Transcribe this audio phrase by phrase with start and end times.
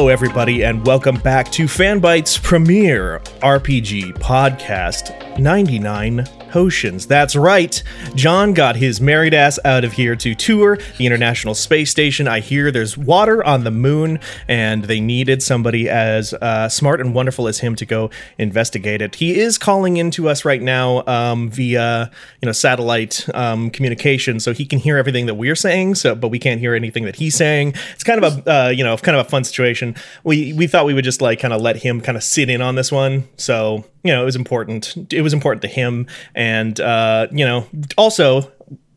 [0.00, 7.06] Hello, everybody, and welcome back to Fanbyte's premiere RPG podcast 99 Potions.
[7.06, 7.82] That's right.
[8.14, 12.26] John got his married ass out of here to tour the International Space Station.
[12.26, 17.14] I hear there's water on the moon, and they needed somebody as uh, smart and
[17.14, 19.14] wonderful as him to go investigate it.
[19.14, 22.10] He is calling into us right now um, via,
[22.42, 25.94] you know, satellite um, communication, so he can hear everything that we're saying.
[25.94, 27.74] So, but we can't hear anything that he's saying.
[27.92, 29.94] It's kind of a, uh, you know, kind of a fun situation.
[30.24, 32.60] We we thought we would just like kind of let him kind of sit in
[32.60, 33.28] on this one.
[33.36, 35.12] So you know, it was important.
[35.12, 38.50] It was important to him, and uh, you know, also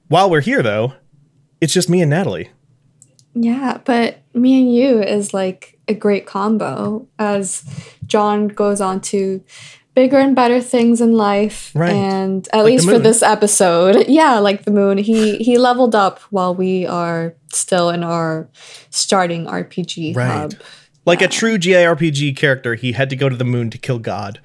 [0.07, 0.93] while we're here though,
[1.61, 2.49] it's just me and Natalie.
[3.35, 7.63] Yeah, but me and you is like a great combo as
[8.05, 9.43] John goes on to
[9.95, 11.91] bigger and better things in life Right.
[11.93, 16.19] and at Like least for this episode yeah like the moon he he leveled up
[16.31, 18.49] while we are still in our
[18.89, 20.25] starting rpg Right.
[20.27, 20.53] hub
[21.05, 24.39] Like a true JRPG character, he had to go to the moon to kill God.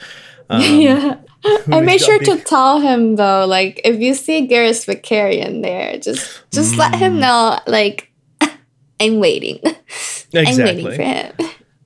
[0.51, 5.63] Um, yeah I made sure to tell him though, like if you see Garrus Vakarian
[5.63, 6.99] there, just just let Mm.
[6.99, 8.11] him know, like
[9.01, 9.61] I'm waiting.
[10.35, 11.33] I'm waiting for him.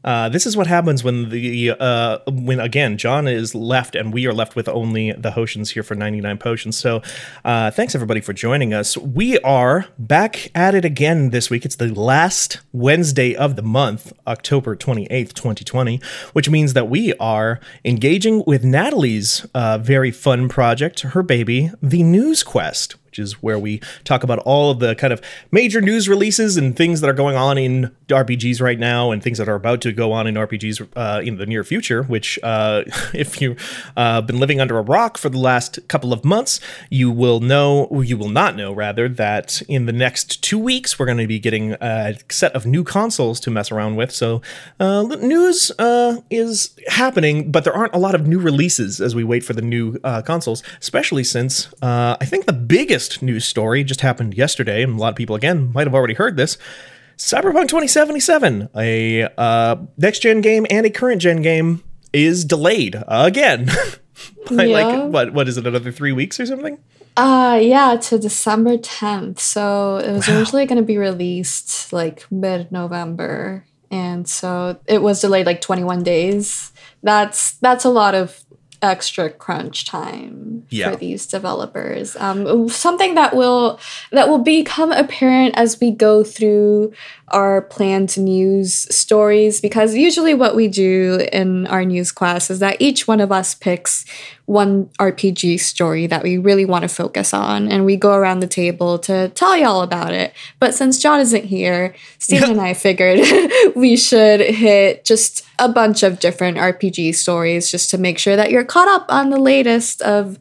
[0.04, 4.26] Uh, this is what happens when the uh, when again John is left and we
[4.26, 6.76] are left with only the Hoshans here for 99 potions.
[6.76, 7.02] So
[7.44, 8.96] uh, thanks everybody for joining us.
[8.96, 11.64] We are back at it again this week.
[11.64, 16.00] It's the last Wednesday of the month, October 28th, 2020,
[16.32, 22.02] which means that we are engaging with Natalie's uh, very fun project, her baby, the
[22.02, 26.08] News Quest which is where we talk about all of the kind of major news
[26.08, 29.54] releases and things that are going on in RPGs right now and things that are
[29.54, 32.04] about to go on in RPGs uh, in the near future.
[32.04, 33.62] Which, uh, if you've
[33.98, 36.58] uh, been living under a rock for the last couple of months,
[36.88, 41.04] you will know, you will not know, rather, that in the next two weeks we're
[41.04, 44.10] going to be getting a set of new consoles to mess around with.
[44.10, 44.40] So,
[44.80, 49.22] uh, news uh, is happening, but there aren't a lot of new releases as we
[49.22, 54.00] wait for the new uh, consoles, especially since I think the biggest news story just
[54.02, 56.56] happened yesterday, and a lot of people, again, might have already heard this.
[57.18, 63.66] Cyberpunk 2077, a uh, next gen game and a current gen game, is delayed again.
[64.50, 64.82] By Yeah.
[64.86, 66.78] like what what is it another 3 weeks or something?
[67.16, 69.38] Uh yeah, to December 10th.
[69.38, 73.64] So it was originally gonna be released like mid-November.
[73.90, 76.72] And so it was delayed like 21 days.
[77.02, 78.42] That's that's a lot of
[78.82, 80.90] extra crunch time Yeah.
[80.90, 82.16] for these developers.
[82.16, 83.78] Um, something that will
[84.10, 86.92] that will become apparent as we go through
[87.28, 92.76] our planned news stories because usually what we do in our News Quest is that
[92.80, 94.04] each one of us picks
[94.46, 98.46] one RPG story that we really want to focus on and we go around the
[98.46, 100.34] table to tell y'all about it.
[100.58, 103.20] But since John isn't here, Steven and I figured
[103.76, 108.50] we should hit just a bunch of different RPG stories just to make sure that
[108.50, 110.38] you're caught up on the latest of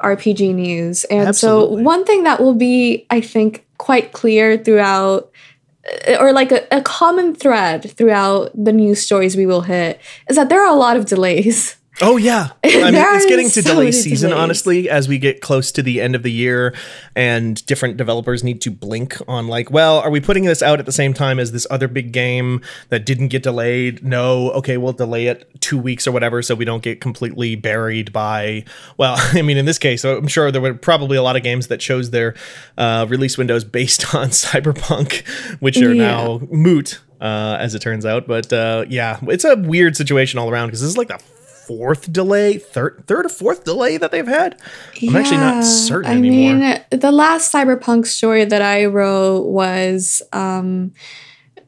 [0.00, 1.04] RPG news.
[1.04, 1.76] And Absolutely.
[1.76, 5.30] so one thing that will be I think quite clear throughout
[6.08, 10.36] uh, or like a, a common thread throughout the news stories we will hit is
[10.36, 11.76] that there are a lot of delays.
[12.02, 14.42] Oh yeah, I mean it's getting to so delay season delays.
[14.42, 16.74] honestly as we get close to the end of the year,
[17.14, 20.86] and different developers need to blink on like, well, are we putting this out at
[20.86, 24.02] the same time as this other big game that didn't get delayed?
[24.04, 28.12] No, okay, we'll delay it two weeks or whatever, so we don't get completely buried
[28.12, 28.64] by.
[28.96, 31.68] Well, I mean, in this case, I'm sure there were probably a lot of games
[31.68, 32.34] that chose their
[32.76, 35.24] uh, release windows based on Cyberpunk,
[35.60, 36.02] which are Yeah.
[36.10, 37.00] now moot.
[37.20, 40.82] Uh, as it turns out, but uh, yeah, it's a weird situation all around because
[40.82, 41.18] this is like the
[41.66, 44.60] fourth delay, third, third or fourth delay that they've had.
[45.02, 46.32] I'm actually not certain anymore.
[46.32, 46.84] I anymore.
[46.90, 50.92] mean, the last cyberpunk story that I wrote was um,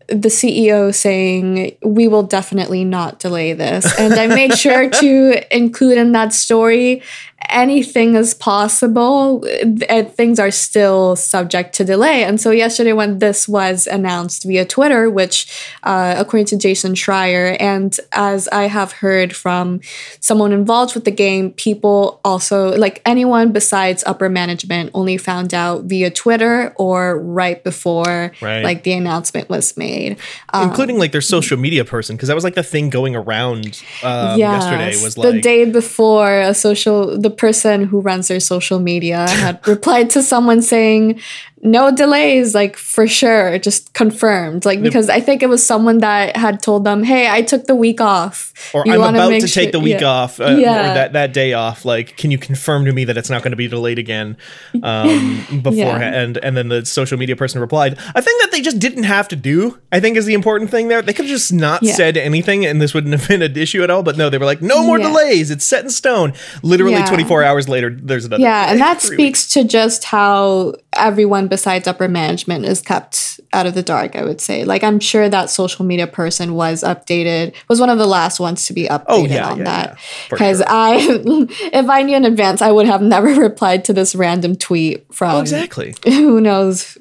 [0.08, 3.98] the CEO saying, We will definitely not delay this.
[3.98, 7.02] And I made sure to include in that story
[7.50, 9.44] anything is possible.
[9.88, 12.24] Uh, things are still subject to delay.
[12.24, 15.46] And so, yesterday, when this was announced via Twitter, which,
[15.82, 19.80] uh, according to Jason Schreier, and as I have heard from
[20.20, 25.84] someone involved with the game, people also, like anyone besides upper management, only found out
[25.84, 28.62] via Twitter or right before Right.
[28.64, 30.16] like the announcement was made.
[30.54, 34.38] including like their social media person because that was like the thing going around um,
[34.38, 39.28] yesterday was like the day before a social the person who runs their social media
[39.28, 41.20] had replied to someone saying
[41.62, 46.36] no delays like for sure just confirmed like because i think it was someone that
[46.36, 49.48] had told them hey i took the week off or You I'm about make to
[49.48, 50.06] take sure- the week yeah.
[50.08, 50.94] off, uh, or Yeah.
[50.94, 51.84] that, that day off.
[51.84, 54.38] Like, can you confirm to me that it's not going to be delayed again
[54.82, 56.38] um, beforehand?
[56.42, 59.36] And then the social media person replied, "I think that they just didn't have to
[59.36, 59.78] do.
[59.92, 61.02] I think is the important thing there.
[61.02, 61.92] They could have just not Yeah.
[61.94, 64.02] said anything, and this wouldn't have been an issue at all.
[64.02, 65.08] But no, they were like, no more Yeah.
[65.08, 65.50] delays.
[65.50, 66.32] It's set in stone.
[66.62, 67.06] Literally Yeah.
[67.06, 68.42] 24 hours later, there's another.
[68.42, 73.74] yeah and that speaks to just how everyone besides upper management is kept out of
[73.74, 77.80] the dark i would say like i'm sure that social media person was updated was
[77.80, 79.96] one of the last ones to be updated Oh, yeah, on yeah, that yeah,
[80.30, 80.66] because sure.
[80.68, 80.96] i
[81.72, 85.36] if i knew in advance i would have never replied to this random tweet from
[85.36, 85.94] Oh, exactly.
[86.04, 86.96] who knows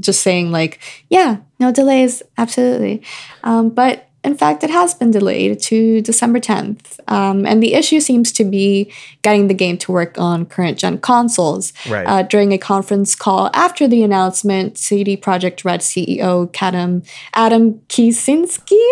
[0.00, 3.02] just saying like yeah no delays absolutely
[3.44, 8.00] um, but in fact it has been delayed to december 10th um, and the issue
[8.08, 8.92] seems to be
[9.22, 11.72] getting the game to work on current gen consoles.
[11.88, 12.06] Right.
[12.06, 17.02] uh, during a conference call after the announcement cd projekt red ceo adam
[17.34, 18.84] adam kicinski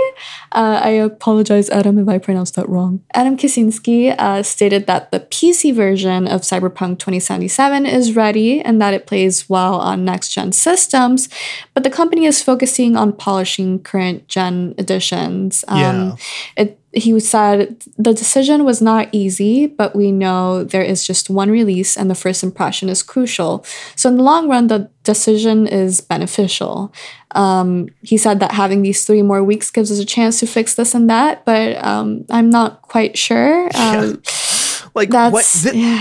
[0.52, 2.92] uh, i apologize adam if i pronounced that wrong.
[3.14, 8.94] Adam kicinski uh, stated that the pc version of cyberpunk 2077 is ready and that
[8.94, 11.28] it plays well on next gen systems
[11.74, 14.74] but the company is focusing on polishing current gen
[15.26, 16.17] editions um, Yeah.
[16.56, 21.50] it, he said the decision was not easy, but we know there is just one
[21.50, 23.67] release and the first impression is crucial.
[23.96, 26.93] So, in the long run, the decision is beneficial.
[27.32, 30.75] Um, he said that having these three more weeks gives us a chance to fix
[30.75, 33.69] this and that, but um, I'm not quite sure.
[33.76, 34.23] Um,
[34.94, 35.44] Like, that's what?
[35.44, 36.00] thi-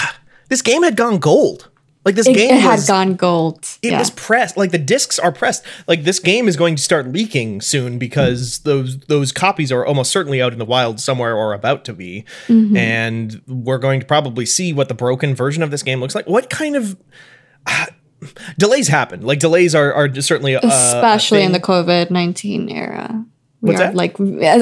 [0.48, 1.68] this game had gone gold.
[2.06, 3.66] Like, this it, game it had was, gone gold.
[3.82, 3.98] It yeah.
[3.98, 4.56] was pressed.
[4.56, 5.64] Like the discs are pressed.
[5.88, 10.12] Like this game is going to start leaking soon because those those copies are almost
[10.12, 12.24] certainly out in the wild somewhere or about to be.
[12.46, 12.76] Mm-hmm.
[12.76, 16.28] And we're going to probably see what the broken version of this game looks like.
[16.28, 16.96] What kind of
[17.66, 17.86] uh,
[18.58, 19.22] delays happen?
[19.22, 21.60] Like delays are are certainly uh, especially in the.
[21.66, 23.26] COVID nineteen era.
[23.62, 23.94] We What's are that?
[23.94, 24.18] like,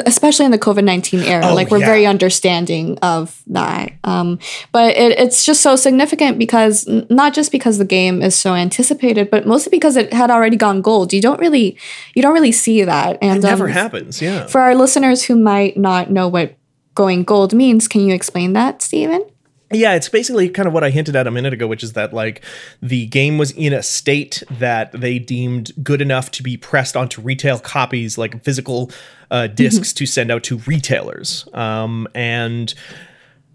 [0.07, 1.87] especially in the COVID nineteen era, Oh, like we're yeah.
[1.87, 3.93] very understanding of that.
[4.05, 4.39] Um,
[4.71, 9.31] but it, it's just so significant because not just because the game is so anticipated,
[9.31, 11.13] but mostly because it had already gone gold.
[11.13, 11.77] You don't really,
[12.15, 14.23] you don't really see that, and It never um, happens.
[14.23, 14.47] Yeah.
[14.47, 16.55] for our listeners who might not know what
[16.95, 19.25] going gold means, can you explain that, Stephen?
[19.73, 22.13] Yeah, it's basically kind of what I hinted at a minute ago, which is that
[22.13, 22.45] like
[22.83, 27.21] the game was in a state that they deemed good enough to be pressed onto
[27.21, 28.91] retail copies, like physical
[29.31, 32.75] uh, discs to send out to retailers, um, and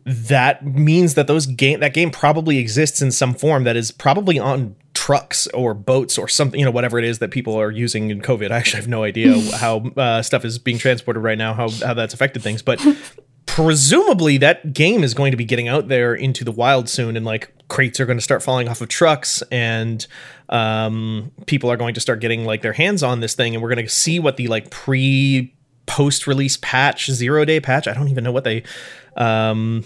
[0.05, 4.39] that means that those game that game probably exists in some form that is probably
[4.39, 8.09] on trucks or boats or something you know whatever it is that people are using
[8.09, 8.51] in covid.
[8.51, 11.93] I actually have no idea how uh, stuff is being transported right now how, how
[11.93, 12.83] that's affected things but
[13.55, 17.25] presumably that game is going to be getting out there into the wild soon and
[17.25, 20.07] like crates are going to start falling off of trucks and
[20.49, 23.73] um, people are going to start getting like their hands on this thing and we're
[23.73, 25.53] going to see what the like pre
[25.85, 28.61] post release patch zero day patch i don't even know what they
[29.17, 29.83] um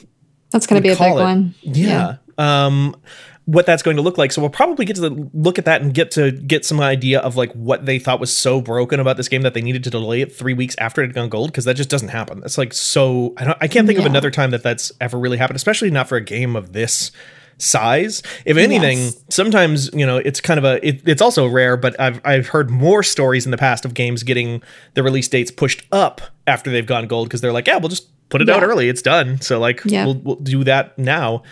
[0.52, 1.16] That's going to be a big it.
[1.16, 1.56] one.
[1.62, 2.18] yeah.
[2.38, 2.96] Um,
[3.46, 4.32] what that's going to look like.
[4.32, 7.20] So we'll probably get to the, look at that and get to get some idea
[7.20, 9.90] of like what they thought was so broken about this game that they needed to
[9.90, 12.40] delay it three weeks after it had gone gold because that just doesn't happen.
[12.40, 13.34] That's like so.
[13.38, 13.58] I don't.
[13.60, 16.22] I can't think of another time that that's ever really happened, especially not for a
[16.22, 17.12] game of this
[17.58, 18.24] size.
[18.46, 19.24] If anything, Yes.
[19.30, 20.86] sometimes you know it's kind of a.
[20.88, 24.24] It, it's also rare, but I've I've heard more stories in the past of games
[24.24, 24.62] getting
[24.94, 28.08] the release dates pushed up after they've gone gold because they're like, yeah, we'll just
[28.30, 28.90] put it out early.
[28.90, 29.40] It's done.
[29.42, 30.06] So like, Yeah.
[30.06, 31.44] we'll we'll do that now.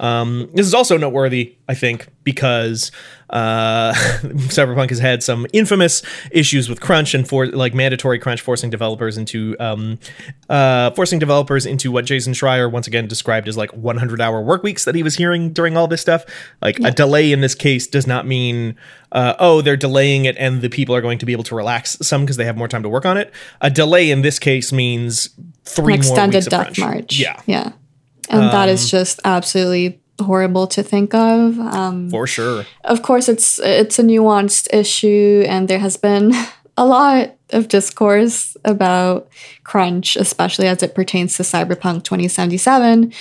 [0.00, 2.90] Um, this is also noteworthy, I think, because
[3.28, 3.92] uh,
[4.48, 9.18] Cyberpunk has had some infamous issues with crunch and for like mandatory crunch, forcing developers
[9.18, 9.98] into um,
[10.48, 14.62] uh, forcing developers into what Jason Schreier once again described as like 100 hour work
[14.62, 16.24] weeks that he was hearing during all this stuff.
[16.62, 18.76] Like a delay in this case does not mean
[19.12, 21.98] uh, oh they're delaying it and the people are going to be able to relax
[22.00, 23.32] some because they have more time to work on it.
[23.60, 25.28] A delay in this case means
[25.64, 26.78] three An more extended weeks of death crunch.
[26.78, 27.18] march.
[27.18, 27.72] Yeah, Yeah.
[28.30, 31.58] And that is just absolutely horrible to think of.
[31.58, 32.66] Um, for sure.
[32.84, 36.32] of course, it's it's a nuanced issue, and there has been
[36.76, 39.28] a lot of discourse about
[39.64, 43.12] crunch, especially as it pertains to Cyberpunk 2077.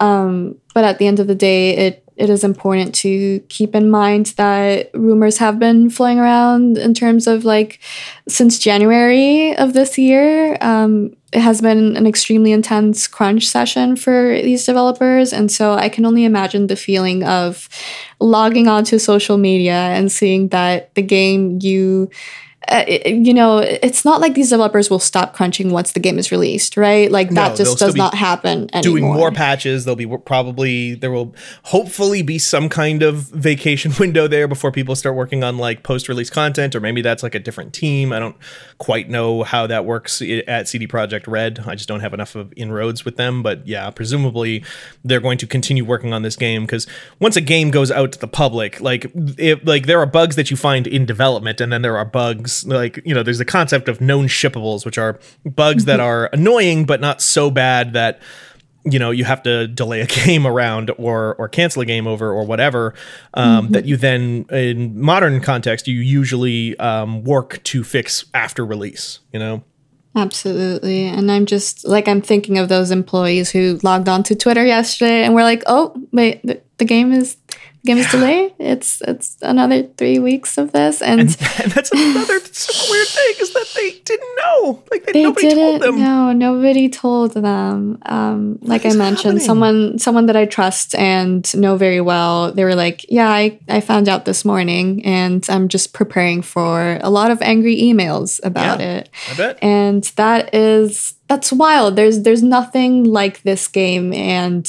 [0.00, 3.90] Um, but at the end of the day, it it is important to keep in
[3.90, 7.80] mind that rumors have been flowing around in terms of like
[8.28, 10.56] since January of this year.
[10.60, 15.32] Um, it has been an extremely intense crunch session for these developers.
[15.32, 17.68] And so I can only imagine the feeling of
[18.20, 22.08] logging onto social media and seeing that the game you
[22.68, 26.30] uh, you know, it's not like these developers will stop crunching once the game is
[26.30, 27.10] released, right?
[27.10, 28.82] Like that No, just does not happen anymore.
[28.82, 29.84] doing more patches.
[29.84, 34.94] There'll be probably there will hopefully be some kind of vacation window there before people
[34.96, 38.12] start working on like post-release content, or maybe that's like a different team.
[38.12, 38.36] I don't
[38.78, 41.64] quite know how that works at CD Projekt Red.
[41.66, 44.64] I just don't have enough of inroads with them, but yeah, presumably
[45.04, 46.86] they're going to continue working on this game because
[47.20, 50.50] once a game goes out to the public, like it, like there are bugs that
[50.50, 53.88] you find in development, and then there are bugs like you know there's the concept
[53.88, 58.20] of known shippables, which are bugs that are annoying but not so bad that
[58.84, 62.30] you know you have to delay a game around or or cancel a game over
[62.30, 62.94] or whatever
[63.34, 69.20] um, that you then in modern context you usually um, work to fix after release
[69.32, 69.64] you know
[70.16, 71.06] Absolutely.
[71.06, 75.24] And I'm just like, I'm thinking of those employees who logged on to Twitter yesterday
[75.24, 77.36] and were like, oh, wait, the, the game is.
[77.84, 78.54] The Game delay.
[78.58, 81.28] It's it's another three weeks of this, and, and
[81.72, 85.80] that's another super weird thing is that they didn't know like they, they nobody told
[85.80, 89.40] didn't them no nobody told them um like i mentioned happening?
[89.40, 93.80] someone someone that i trust and know very well they were like yeah I, I
[93.80, 98.80] found out this morning and i'm just preparing for a lot of angry emails about
[98.80, 99.58] Yeah, it I bet.
[99.62, 101.96] and that is that's wild.
[101.96, 104.66] There's there's nothing like this game and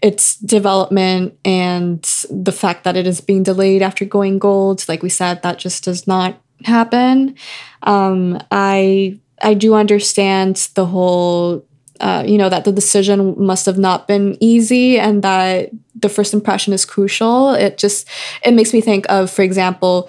[0.00, 4.88] its development and the fact that it is being delayed after going gold.
[4.88, 7.34] Like we said that just does not happen.
[7.82, 11.64] Um i i do understand the whole
[12.00, 16.32] uh, you know that the decision must have not been easy and that the first
[16.32, 17.50] impression is crucial.
[17.54, 18.08] It just
[18.44, 20.08] it makes me think of for example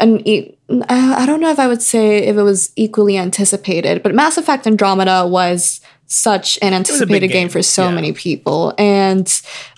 [0.00, 4.02] an e- I I don't know if I would say if it was equally anticipated,
[4.02, 7.42] but Mass Effect Andromeda was such an anticipated game.
[7.42, 7.94] game, for so yeah.
[7.94, 8.74] many people.
[8.78, 9.30] And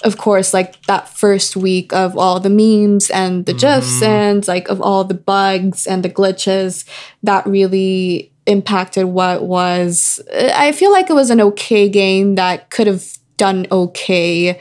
[0.04, 4.68] of course, like that first week of all the memes and the gifs and like
[4.68, 6.84] of all the bugs and the glitches,
[7.24, 12.86] that really impacted what was I feel like it was an okay game that could
[12.86, 14.58] have done okay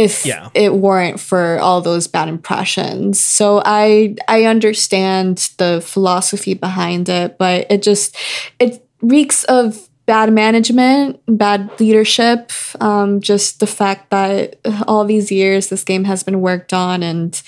[0.00, 0.48] if Yeah.
[0.54, 3.20] it weren't for all those bad impressions.
[3.20, 8.16] So I I understand the philosophy behind it, but it just
[8.58, 14.56] it reeks of bad management, bad leadership, um, just the fact that
[14.88, 17.42] all these years this game has been worked on and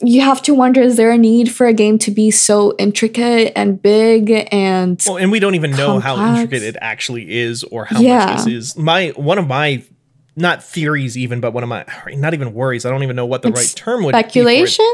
[0.00, 3.52] you have to wonder is there a need for a game to be so intricate
[3.56, 7.84] and big and Well, and we don't even know how intricate it actually is or
[7.86, 8.26] how Yeah.
[8.26, 8.76] much this is.
[8.76, 9.82] My one of my
[10.38, 12.86] not theories even, but one of my not even worries.
[12.86, 14.18] I don't even know what the right term would be.
[14.18, 14.84] speculation?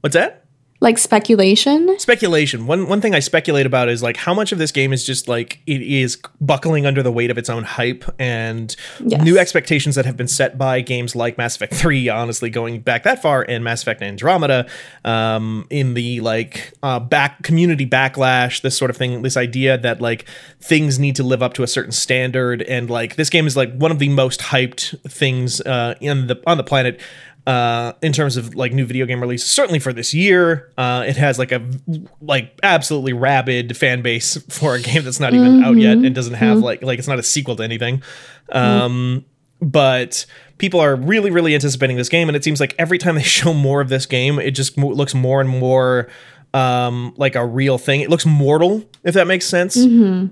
[0.00, 0.37] What's that?
[0.80, 1.98] Like speculation?
[1.98, 2.66] Speculation.
[2.68, 5.26] One one thing I speculate about is like how much of this game is just
[5.26, 9.22] like it is buckling under the weight of its own hype and Yes.
[9.24, 13.02] new expectations that have been set by games like Mass Effect 3, honestly, going back
[13.02, 14.66] that far, and Mass Effect Andromeda,
[15.04, 20.00] um, in the like uh, back community backlash, this sort of thing, this idea that
[20.00, 20.26] like
[20.60, 23.74] things need to live up to a certain standard, and like this game is like
[23.76, 27.00] one of the most hyped things uh, in the on the planet
[27.48, 29.48] uh, in terms of like new video game releases.
[29.50, 31.60] Certainly for this year, uh, it has like a
[32.20, 36.34] like absolutely rabid fan base for a game that's not even out yet and doesn't
[36.34, 38.02] have like like it's not a sequel to anything.
[38.52, 39.24] Um,
[39.60, 40.26] But
[40.58, 43.54] people are really really anticipating this game, and it seems like every time they show
[43.54, 46.08] more of this game, it just mo- looks more and more
[46.54, 48.00] um like a real thing.
[48.00, 49.76] It looks mortal if that makes sense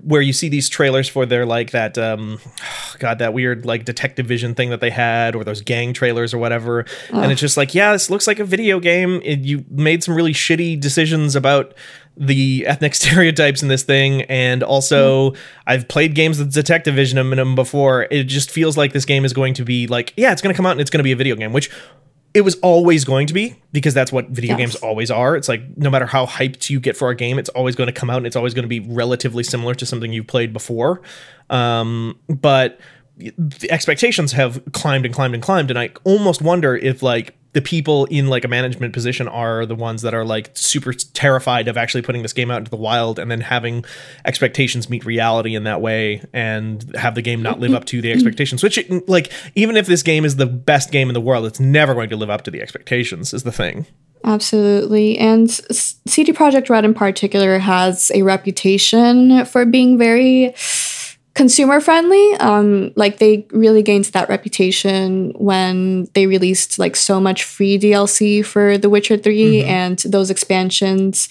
[0.03, 2.39] where you see these trailers for their like that um
[2.99, 6.39] god that weird like detective vision thing that they had or those gang trailers or
[6.39, 6.85] whatever.
[7.11, 9.21] And it's just like yeah this looks like a video game.
[9.23, 11.75] It, you made some really shitty decisions about
[12.19, 14.23] the ethnic stereotypes in this thing.
[14.23, 15.33] And also
[15.67, 18.07] i've played games with detective vision in them before.
[18.09, 20.57] It just feels like this game is going to be like yeah it's going to
[20.57, 21.69] come out and it's going to be a video game which
[22.33, 24.57] it was always going to be because that's what video Yes.
[24.57, 25.35] games always are.
[25.35, 27.93] It's like no matter how hyped you get for a game, it's always going to
[27.93, 31.01] come out and it's always going to be relatively similar to something you've played before.
[31.49, 32.79] Um, but
[33.17, 37.61] the expectations have climbed and climbed and climbed, and I almost wonder if like the
[37.61, 41.77] people in like a management position are the ones that are like super terrified of
[41.77, 43.83] actually putting this game out into the wild and then having
[44.25, 48.11] expectations meet reality in that way and have the game not live up to the
[48.11, 51.59] expectations which like even if this game is the best game in the world it's
[51.59, 53.85] never going to live up to the expectations is the thing
[54.23, 55.17] Absolutely.
[55.17, 60.53] And CD Projekt Red in particular has a reputation for being very
[61.37, 62.33] consumer friendly.
[62.37, 68.43] Um, like they really gained that reputation when they released like so much free DLC
[68.43, 69.69] for The Witcher 3 mm-hmm.
[69.69, 71.29] and those expansions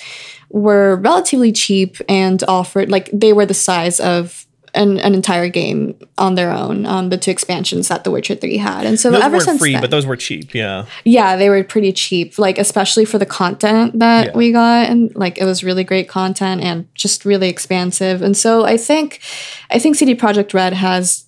[0.49, 4.46] were relatively cheap and offered like they were the size of
[4.77, 6.87] an, an entire game on their own.
[6.87, 9.73] Um, the two expansions that The Witcher Three had, and so those ever since free,
[9.73, 10.55] then, but those were cheap.
[10.55, 12.39] Yeah, yeah, they were pretty cheap.
[12.39, 14.37] Like especially for the content that yeah.
[14.37, 18.23] we got, and like it was really great content and just really expansive.
[18.23, 19.21] And so I think,
[19.71, 21.25] I think CD Projekt Red has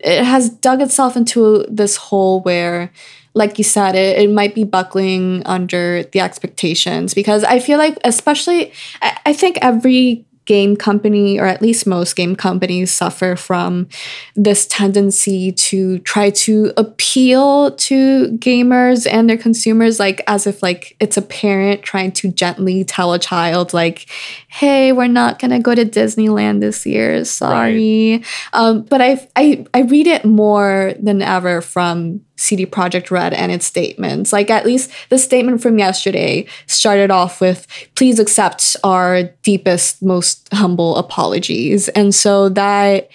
[0.00, 2.92] it has dug itself into this hole where
[3.34, 7.96] like you said, it, it might be buckling under the expectations because I feel like,
[8.04, 13.86] especially, I, I think every game company, or at least most game companies, suffer from
[14.34, 20.96] this tendency to try to appeal to gamers and their consumers, like as if like
[21.00, 24.06] it's a parent trying to gently tell a child, like,
[24.48, 27.26] "Hey, we're not gonna go to Disneyland this year.
[27.26, 28.26] Sorry." Right.
[28.54, 33.52] Um, but I I I read it more than ever from CD Projekt Red and
[33.52, 34.32] its statements.
[34.32, 40.48] Like at least the statement from yesterday started off with please accept our deepest most
[40.52, 41.88] humble apologies.
[41.90, 43.10] And so that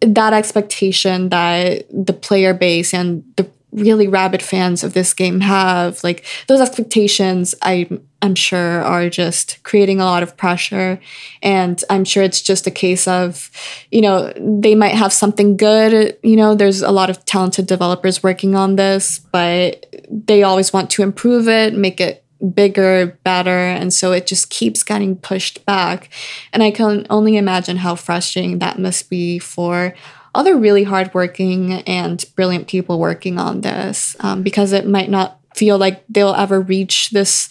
[0.00, 6.02] that expectation that the player base and the really rabid fans of this game have
[6.04, 7.88] like those expectations i
[8.20, 11.00] i'm sure are just creating a lot of pressure.
[11.42, 13.50] And i'm sure it's just a case of
[13.90, 18.22] you know they might have something good you know there's a lot of talented developers
[18.22, 22.24] working on this but they always want to improve it make it
[22.54, 26.10] bigger better and so it just keeps getting pushed back.
[26.52, 29.94] And i can only imagine how frustrating that must be for
[30.34, 35.78] other really hardworking and brilliant people working on this um, because it might not feel
[35.78, 37.48] like they'll ever reach this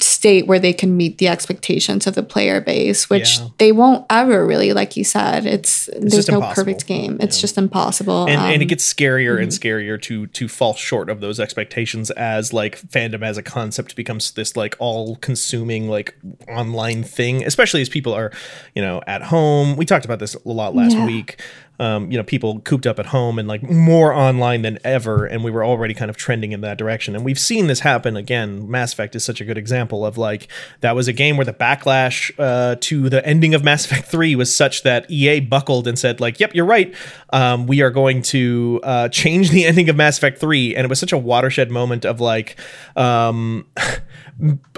[0.00, 3.48] state where they can meet the expectations of the player base, which yeah.
[3.58, 5.46] they won't ever really, like you said.
[5.46, 6.64] It's, it's there's no impossible.
[6.64, 7.16] perfect game.
[7.20, 7.42] It's yeah.
[7.42, 8.24] just impossible.
[8.26, 9.42] And, um, and, it um, gets scarier mm-hmm.
[9.44, 13.94] and scarier to to fall short of those expectations as like fandom as a concept
[13.94, 16.16] becomes this like all consuming like
[16.48, 18.32] online thing, especially as people are,
[18.74, 19.76] you know, at home.
[19.76, 21.06] We talked about this a lot last yeah.
[21.06, 21.40] week
[21.80, 25.26] um, you know, people cooped up at home and like more online than ever.
[25.26, 27.16] And we were already kind of trending in that direction.
[27.16, 28.70] And we've seen this happen again.
[28.70, 30.48] Mass Effect is such a good example of like
[30.80, 34.36] that was a game where the backlash uh, to the ending of Mass Effect 3
[34.36, 36.94] was such that EA buckled and said, like, yep, you're right.
[37.30, 40.76] Um, we are going to uh, change the ending of Mass Effect 3.
[40.76, 42.56] And it was such a watershed moment of like,
[42.94, 43.66] um,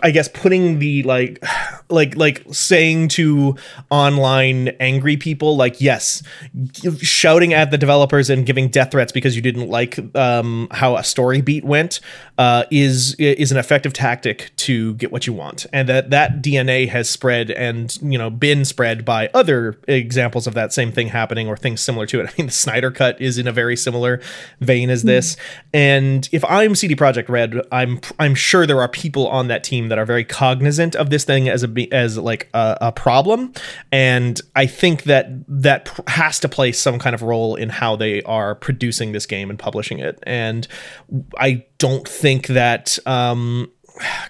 [0.02, 1.42] I guess putting the like
[1.88, 3.56] like like saying to
[3.90, 6.22] online angry people like yes
[7.00, 11.04] shouting at the developers and giving death threats because you didn't like um, how a
[11.04, 12.00] story beat went
[12.38, 15.66] uh, is is an effective tactic to get what you want.
[15.72, 20.54] And that that DNA has spread and you know been spread by other examples of
[20.54, 22.26] that same thing happening or things similar to it.
[22.30, 24.20] I mean the Snyder cut is in a very similar
[24.60, 25.36] vein as this.
[25.36, 25.68] Mm-hmm.
[25.74, 29.88] and if I'm CD Projekt Red I'm I'm sure there are people on that team
[29.88, 33.52] that are very cognizant of this thing as a as like a, a problem,
[33.92, 38.22] and I think that that has to play some kind of role in how they
[38.22, 40.18] are producing this game and publishing it.
[40.24, 40.66] And
[41.38, 43.70] I don't think that um,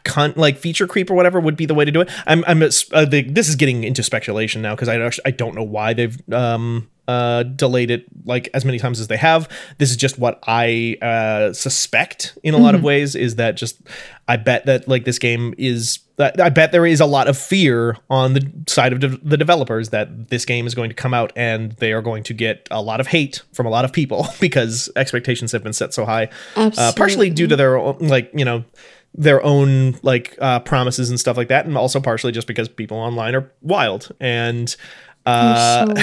[0.05, 2.11] con- like feature creep or whatever would be the way to do it.
[2.27, 5.63] I'm I'm uh, the, this is getting into speculation now because I I don't know
[5.63, 9.49] why they've um uh delayed it like as many times as they have.
[9.79, 12.65] This is just what I uh suspect in a mm-hmm.
[12.65, 12.87] lot of mm-hmm.
[12.87, 13.81] ways is that just
[14.29, 17.99] I bet that like this game is I bet there is a lot of fear
[18.09, 21.31] on the side of de- the developers that this game is going to come out
[21.37, 24.27] and they are going to get a lot of hate from a lot of people
[24.41, 26.31] because expectations have been set so high.
[26.57, 28.65] Uh, partially due to their like you know
[29.15, 32.97] their own like uh, promises and stuff like that, and also partially just because people
[32.97, 34.75] online are wild and.
[35.27, 35.95] Uh, so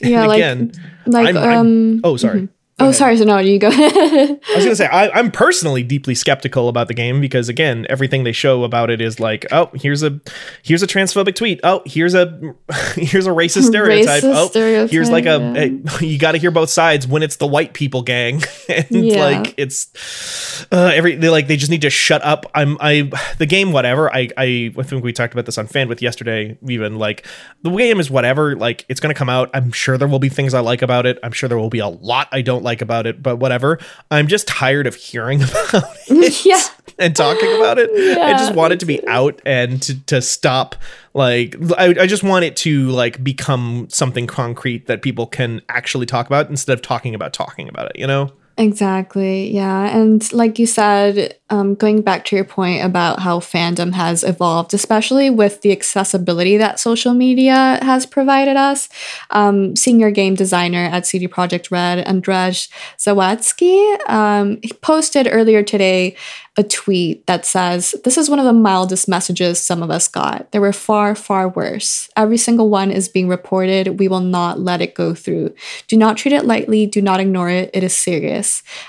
[0.00, 0.72] yeah, like, again,
[1.06, 1.44] like I'm, um.
[1.48, 2.42] I'm, oh, sorry.
[2.42, 3.16] Mm-hmm oh, sorry.
[3.16, 3.68] So no, you go.
[3.72, 8.24] I was gonna say I, am personally deeply skeptical about the game because again, everything
[8.24, 10.20] they show about it is like, oh, here's a
[10.62, 11.60] here's a transphobic tweet.
[11.62, 12.54] Oh, here's a
[12.94, 14.22] here's a racist stereotype.
[14.22, 15.96] Racist oh, stereotype, here's like a, yeah.
[16.00, 19.24] a you got to hear both sides when it's the white people gang, and yeah.
[19.24, 22.46] like it's uh, every they like they just need to shut up.
[22.54, 24.12] I'm I the game whatever.
[24.12, 26.58] I I, I think we talked about this on Fanbyte yesterday.
[26.66, 27.26] Even like
[27.62, 28.56] the game is whatever.
[28.56, 29.50] Like it's gonna come out.
[29.54, 31.18] I'm sure there will be things I like about it.
[31.22, 33.78] I'm sure there will be a lot I don't like like about it, but whatever.
[34.10, 36.62] I'm just tired of hearing about it yeah.
[36.98, 37.90] and talking about it.
[37.92, 40.74] Yeah, I just want it to be out and to, to stop.
[41.12, 46.06] Like, I, I just want it to like become something concrete that people can actually
[46.06, 48.32] talk about instead of talking about talking about it, you know?
[48.58, 49.50] Exactly.
[49.50, 49.96] Yeah.
[49.96, 54.74] And like you said, um, going back to your point about how fandom has evolved,
[54.74, 58.88] especially with the accessibility that social media has provided us,
[59.30, 66.16] um, senior game designer at CD Projekt Red, Andrzej Zawadzki, um, he posted earlier today
[66.56, 70.50] a tweet that says, This is one of the mildest messages some of us got.
[70.52, 72.10] There were far, far worse.
[72.16, 73.98] Every single one is being reported.
[73.98, 75.54] We will not let it go through.
[75.88, 76.86] Do not treat it lightly.
[76.86, 77.70] Do not ignore it.
[77.72, 78.41] It is serious.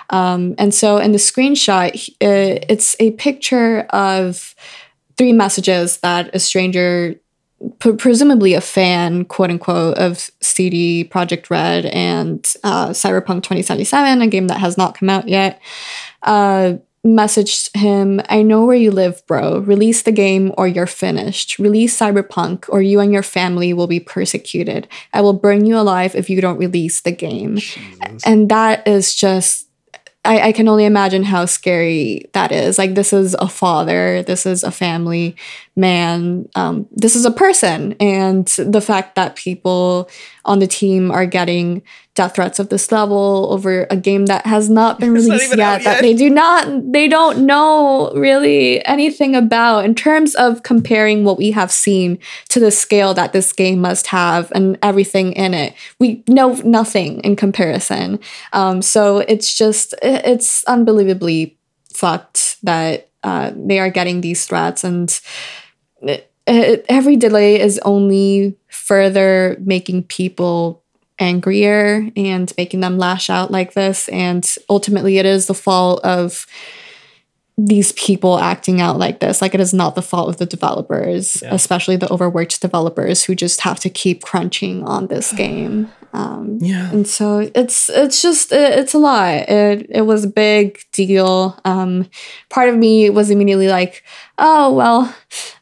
[0.10, 4.56] Um, and so in the screenshot, uh, it's a picture of
[5.18, 7.16] three messages that a stranger
[7.80, 14.48] presumably a fan, quote unquote, of CD Projekt Red and uh, Cyberpunk 2077, a game
[14.48, 15.62] that has not come out yet,
[16.24, 16.74] uh,
[17.06, 19.60] messaged him, I know where you live, bro.
[19.60, 21.60] Release the game or you're finished.
[21.60, 24.88] Release Cyberpunk or you and your family will be persecuted.
[25.14, 27.58] I will burn you alive if you don't release the game.
[27.58, 28.24] Jesus.
[28.26, 29.68] And that is just
[30.26, 32.78] I, I can only imagine how scary that is.
[32.78, 35.36] Like, this is a father, this is a family
[35.76, 37.94] man, um, this is a person.
[38.00, 40.10] And the fact that people
[40.46, 41.82] on the team are getting
[42.16, 45.82] death threats of this level over a game that has not been released not yet,
[45.82, 51.24] yet, that they do not, they don't know really anything about in terms of comparing
[51.24, 55.56] what we have seen to the scale that this game must have and everything in
[55.56, 55.74] it.
[55.98, 58.20] We know nothing in comparison.
[58.52, 61.58] Um, so it's just, it's unbelievably
[61.94, 65.20] fucked that uh, they are getting these threats and
[66.48, 70.84] every delay is only further making people
[71.20, 74.10] angrier and making them lash out like this.
[74.10, 76.46] And ultimately, it is the fault of
[77.58, 79.42] these people acting out like this.
[79.42, 81.54] Like, it is not the fault of the developers, yeah.
[81.54, 85.92] especially the overworked developers who just have to keep crunching on this game.
[86.14, 86.92] Um, yeah.
[86.92, 89.50] And so it's it's just it, it's a lot.
[89.50, 91.60] It it was a big deal.
[91.66, 92.08] Um,
[92.52, 94.04] part of me was immediately like,
[94.38, 95.14] oh well,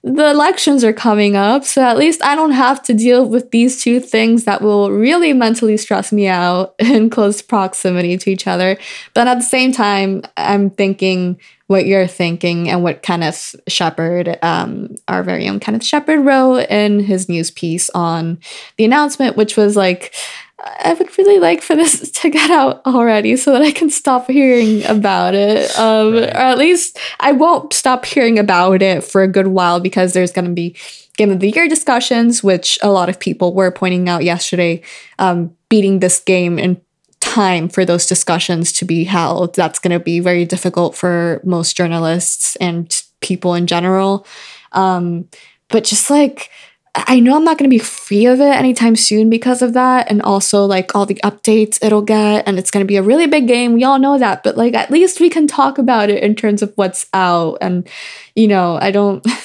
[0.03, 3.81] the elections are coming up, so at least I don't have to deal with these
[3.81, 8.77] two things that will really mentally stress me out in close proximity to each other.
[9.13, 11.39] But at the same time, I'm thinking
[11.71, 16.99] what you're thinking and what Kenneth Shepard, um, our very own Kenneth Shepard, wrote in
[16.99, 18.39] his news piece on
[18.75, 20.13] the announcement, which was like,
[20.60, 24.29] I would really like for this to get out already so that I can stop
[24.29, 25.71] hearing about it.
[25.79, 26.29] Um, right.
[26.29, 30.34] Or at least I won't stop hearing about it for a good while because there's
[30.34, 30.75] going to be
[31.15, 34.81] Game of the Year discussions, which a lot of people were pointing out yesterday,
[35.19, 36.81] um, beating this game in
[37.32, 39.56] time for those discussions to be held.
[39.56, 44.28] That's going to be very difficult for most journalists and people in general.
[44.74, 45.30] Um,
[45.70, 46.50] but just like,
[46.94, 50.12] I know I'm not going to be free of it anytime soon because of that.
[50.12, 52.46] And also, like, all the updates it'll get.
[52.46, 53.72] And it's going to be a really big game.
[53.74, 54.44] We all know that.
[54.44, 57.60] But, like, at least we can talk about it in terms of what's out.
[57.62, 57.88] And,
[58.36, 59.26] you know, I don't.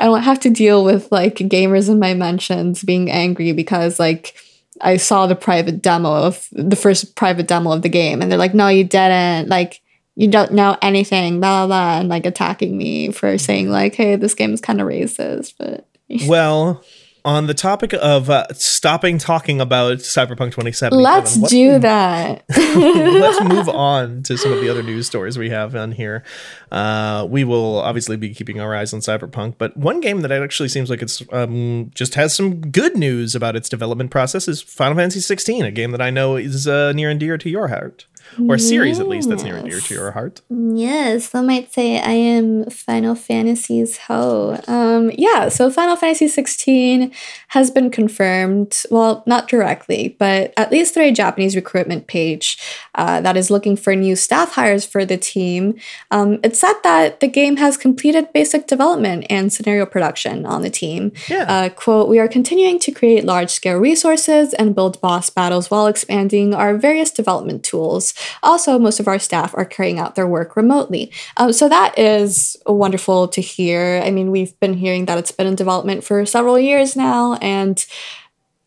[0.00, 4.34] I don't have to deal with like gamers in my mentions being angry because like
[4.80, 8.38] I saw the private demo of the first private demo of the game, and they're
[8.38, 9.48] like, "No, you didn't.
[9.48, 9.80] Like,
[10.16, 14.16] you don't know anything." Blah blah, blah and like attacking me for saying like, "Hey,
[14.16, 15.86] this game is kind of racist." But
[16.26, 16.82] well,
[17.24, 22.44] on the topic of uh, stopping talking about Cyberpunk 2077, let's do that.
[22.56, 26.24] let's move on to some of the other news stories we have on here.
[26.70, 30.68] Uh, we will obviously be keeping our eyes on Cyberpunk, but one game that actually
[30.68, 34.96] seems like it's um, just has some good news about its development process is Final
[34.96, 38.06] Fantasy 16, a game that I know is uh, near and dear to your heart
[38.48, 40.40] or a series at least that's near and dear to your heart.
[40.48, 44.60] Yes, some might say I am Final Fantasy's hoe.
[44.66, 47.12] Um, yeah, so Final Fantasy 16
[47.48, 52.58] has been confirmed, well, not directly, but at least through a Japanese recruitment page
[52.94, 55.74] uh, that is looking for new staff hires for the team.
[56.10, 60.70] Um, it said that the game has completed basic development and scenario production on the
[60.70, 61.12] team.
[61.28, 61.44] Yeah.
[61.48, 65.86] Uh, quote, we are continuing to create large scale resources and build boss battles while
[65.86, 68.14] expanding our various development tools.
[68.42, 71.12] Also, most of our staff are carrying out their work remotely.
[71.36, 74.00] Um, so that is wonderful to hear.
[74.04, 77.84] I mean, we've been hearing that it's been in development for several years now, and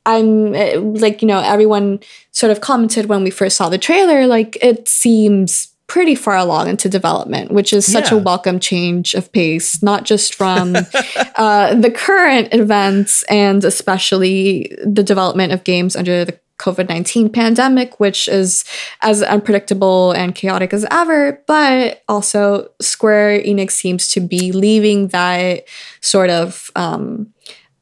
[0.05, 1.99] I'm eh, like, you know, everyone
[2.31, 6.67] sort of commented when we first saw the trailer, like, it seems pretty far along
[6.67, 8.17] into development, which is such yeah.
[8.17, 10.75] a welcome change of pace, not just from
[11.35, 17.99] uh, the current events and especially the development of games under the COVID 19 pandemic,
[17.99, 18.63] which is
[19.01, 21.41] as unpredictable and chaotic as ever.
[21.45, 25.65] But also, Square Enix seems to be leaving that
[26.01, 27.33] sort of um,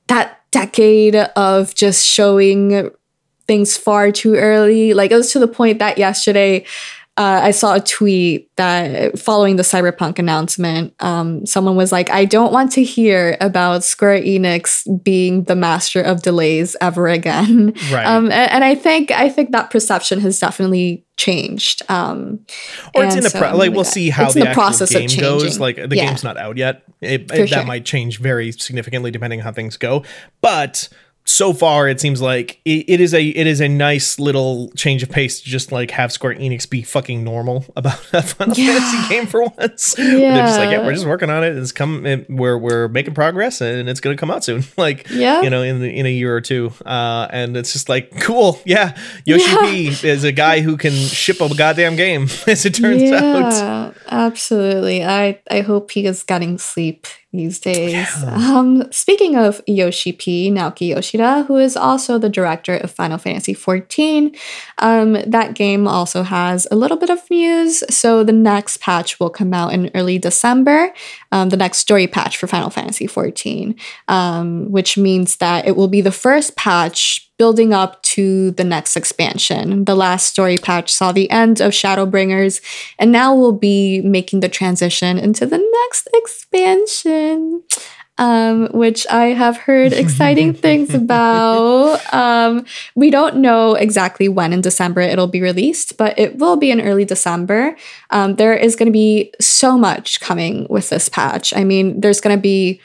[0.08, 2.89] that decade of just showing
[3.48, 4.94] things far too early.
[4.94, 6.65] Like, it was to the point that yesterday,
[7.17, 12.24] uh, I saw a tweet that following the Cyberpunk announcement, um, someone was like, I
[12.26, 17.74] don't want to hear about Square Enix being the master of delays ever again.
[17.91, 18.06] Right.
[18.06, 21.82] Um, and, and I think I think that perception has definitely changed.
[21.89, 22.39] Um,
[22.95, 25.02] or it's in the so pro- like we'll see how It's the, the process of
[25.08, 25.60] game goes.
[25.60, 26.08] Like the Yeah.
[26.08, 26.84] game's not out yet.
[27.02, 27.65] It, it- that sure.
[27.65, 30.04] might change very significantly depending on how things go.
[30.39, 30.88] But
[31.32, 35.02] so far, it seems like it, it is a it is a nice little change
[35.04, 38.78] of pace to just like have Square Enix be fucking normal about a Final Yeah.
[38.80, 39.94] Fantasy game for once.
[39.96, 40.86] They're just like, yeah, Yeah.
[40.86, 41.58] we're just working on it.
[41.58, 42.06] It's come.
[42.06, 44.63] It, we're we're making progress, and it's gonna come out soon.
[44.78, 45.41] like, Yeah.
[45.41, 46.72] you know, in the, in a year or two.
[46.86, 48.60] Uh, and it's just like cool.
[48.65, 49.62] Yeah, Yoshi Yeah.
[50.02, 53.96] P is a guy who can ship a goddamn game, as it turns out.
[54.12, 55.04] Yeah, absolutely.
[55.04, 58.08] I I hope he is getting sleep these days.
[58.24, 63.56] Um, speaking of Yoshi P, Naoki Yoshida, who is also the director of Final Fantasy
[63.56, 64.38] XIV,
[64.80, 67.84] um, that game also has a little bit of news.
[67.89, 70.93] So the next patch will come out in early December.
[71.32, 75.88] Um, the next story patch for Final Fantasy XIV, um, which means that it will
[75.88, 79.86] be the first patch building up to the next expansion.
[79.86, 82.62] The last story patch saw the end of Shadowbringers,
[83.00, 87.63] and now we'll be making the transition into the next expansion.
[88.17, 92.02] Um, which I have heard exciting things about.
[92.13, 96.69] Um, we don't know exactly when in December it'll be released, but it will be
[96.69, 97.76] in early December.
[98.12, 101.52] Um, there is going to be so much coming with this patch.
[101.56, 102.80] I mean, there's going to be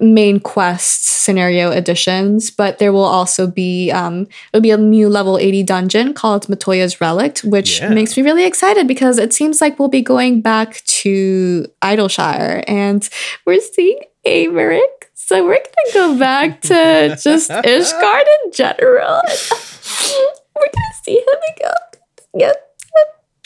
[0.00, 5.38] main quest scenario additions, but there will also be um it'll be a new level
[5.38, 7.88] 80 dungeon called Matoya's Relic, which Yeah.
[7.90, 13.08] makes me really excited because it seems like we'll be going back to Idyllshire and
[13.46, 14.80] we're seeing Aymeric.
[15.14, 19.20] So we're gonna go back to just Ishgard in general.
[20.54, 21.72] we're gonna see him again.
[22.34, 22.65] Yep.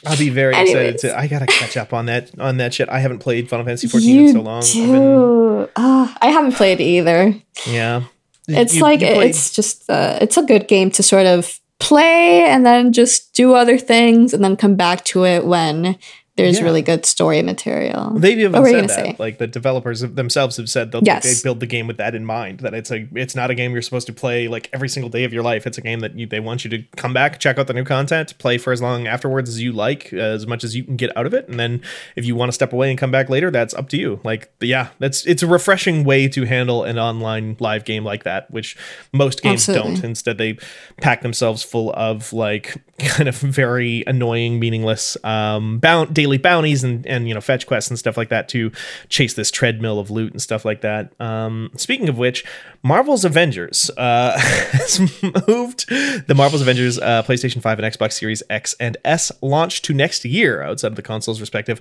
[0.06, 0.70] I'll be very Anyways.
[0.74, 1.18] excited to.
[1.18, 2.88] I gotta catch up on that on that shit.
[2.88, 4.62] I haven't played Final Fantasy 14 in so long.
[4.62, 5.68] I've been- do.
[5.76, 7.34] Ah, I haven't played either.
[7.66, 8.02] yeah,
[8.48, 12.44] it's You- like you it's just uh, it's a good game to sort of play
[12.44, 15.96] and then just do other things and then come back to it when
[16.42, 16.64] there's Yeah.
[16.64, 18.10] really good story material.
[18.16, 18.90] They've even What said that.
[18.90, 19.16] say?
[19.18, 21.24] Like the developers themselves have said that Yes.
[21.24, 22.60] they build the game with that in mind.
[22.60, 25.24] That it's a it's not a game you're supposed to play like every single day
[25.24, 25.66] of your life.
[25.66, 27.84] It's a game that you, they want you to come back, check out the new
[27.84, 30.96] content, play for as long afterwards as you like, uh, as much as you can
[30.96, 31.80] get out of it, and then
[32.16, 34.20] if you want to step away and come back later, that's up to you.
[34.24, 38.50] Like yeah, that's it's a refreshing way to handle an online live game like that,
[38.50, 38.76] which
[39.12, 39.94] most games Absolutely.
[39.96, 40.04] don't.
[40.04, 40.56] Instead, they
[41.00, 47.06] pack themselves full of like kind of very annoying, meaningless um, bound daily bounties and
[47.06, 48.70] and you know fetch quests and stuff like that to
[49.08, 51.12] chase this treadmill of loot and stuff like that.
[51.20, 52.44] Um, speaking of which,
[52.82, 55.00] Marvel's Avengers uh, has
[55.48, 55.88] moved.
[55.88, 60.24] The Marvel's Avengers uh, PlayStation 5 and Xbox Series X and S launch to next
[60.24, 61.80] year outside of the consoles' respective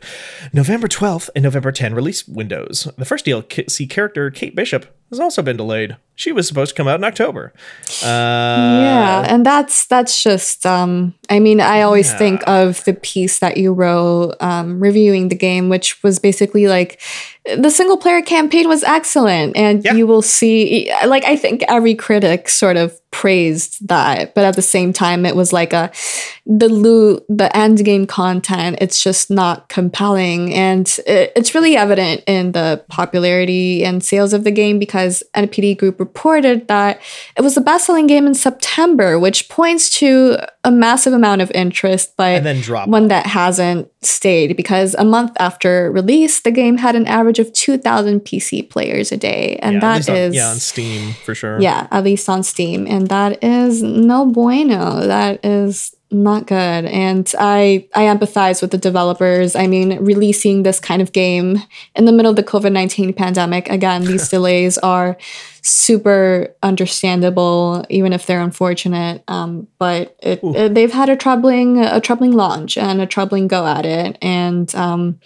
[0.54, 2.88] November 12th and November 10 release windows.
[2.98, 5.98] The first DLC character, Kate Bishop, has also been delayed.
[6.16, 7.54] She was supposed to come out in October.
[8.04, 12.18] Uh, yeah, and that's that's just um I mean, I always Yeah.
[12.18, 17.00] think of the piece that you wrote um reviewing the game which was basically like
[17.58, 19.94] the single player campaign was excellent and Yeah.
[19.94, 24.62] you will see like I think every critic sort of praised that, but at the
[24.62, 25.92] same time it was like a
[26.46, 30.54] the loot, the end game content, it's just not compelling.
[30.54, 35.78] And it, it's really evident in the popularity and sales of the game because NPD
[35.78, 37.02] Group reported that
[37.38, 42.14] it was the best-selling game in September, which points to a massive amount of interest,
[42.18, 46.78] but And then drop one that hasn't stayed because a month after release, the game
[46.78, 50.34] had an average of 2,000 PC players a day, and yeah, at that least on-
[50.34, 51.60] yeah on Steam for sure.
[51.60, 52.88] yeah, at least on Steam.
[52.88, 55.06] And that is no bueno.
[55.06, 56.86] That is not good.
[56.86, 59.56] And I I empathize with the developers.
[59.56, 61.58] I mean, releasing this kind of game
[61.96, 65.18] in the middle of the COVID-19 pandemic, again, these delays are
[65.62, 69.24] super understandable, even if they're unfortunate.
[69.28, 73.66] Um, but it, it- they've had a troubling a troubling launch and a troubling go
[73.68, 74.18] at it.
[74.22, 75.20] And um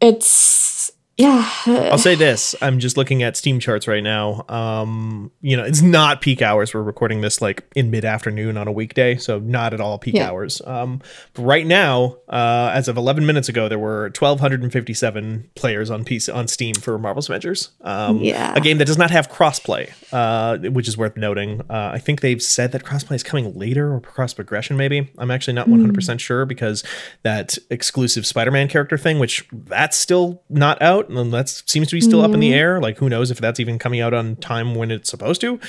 [0.00, 0.83] it's
[1.16, 1.48] yeah.
[1.66, 4.44] I'll say this: I'm just looking at Steam charts right now.
[4.48, 6.74] Um, you know, it's not peak hours.
[6.74, 10.14] We're recording this like in mid afternoon on a weekday, so not at all peak
[10.14, 10.28] Yeah.
[10.30, 10.60] hours.
[10.66, 11.00] Um,
[11.34, 16.34] but right now, uh, as of 11 minutes ago, there were 1,257 players on PC
[16.34, 17.70] on Steam for Marvel's Avengers.
[17.82, 18.52] Um, Yeah.
[18.56, 21.60] a game that does not have crossplay, uh, which is worth noting.
[21.70, 24.76] Uh, I think they've said that crossplay is coming later or cross progression.
[24.76, 26.82] Maybe I'm actually not 100 percent sure because
[27.22, 31.03] that exclusive Spider-Man character thing, which that's still not out.
[31.04, 32.80] Out, and that seems to be still up in the air.
[32.80, 35.60] Like, who knows if that's even coming out on time when it's supposed to.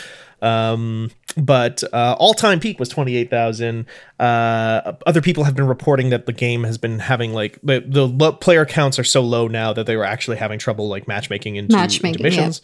[0.42, 3.86] Um, but uh, all time peak was 28,000.
[4.20, 8.08] Uh, other people have been reporting that the game has been having like the, the
[8.08, 11.56] lo- player counts are so low now that they were actually having trouble like matchmaking
[11.56, 12.62] into, Matchmaking, into missions.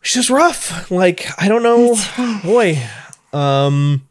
[0.00, 0.90] Which is rough.
[0.90, 1.96] Like, I don't know.
[2.42, 2.82] Boy.
[3.32, 4.07] Um,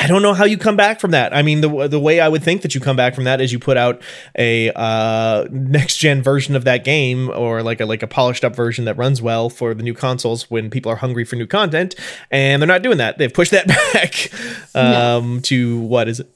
[0.00, 1.34] I don't know how you come back from that.
[1.34, 3.52] I mean, the the way I would think that you come back from that is
[3.52, 4.00] you put out
[4.38, 8.54] a uh, next gen version of that game, or like a like a polished up
[8.54, 11.96] version that runs well for the new consoles when people are hungry for new content,
[12.30, 13.18] and they're not doing that.
[13.18, 14.30] They've pushed that back
[14.76, 16.30] um, to what is it?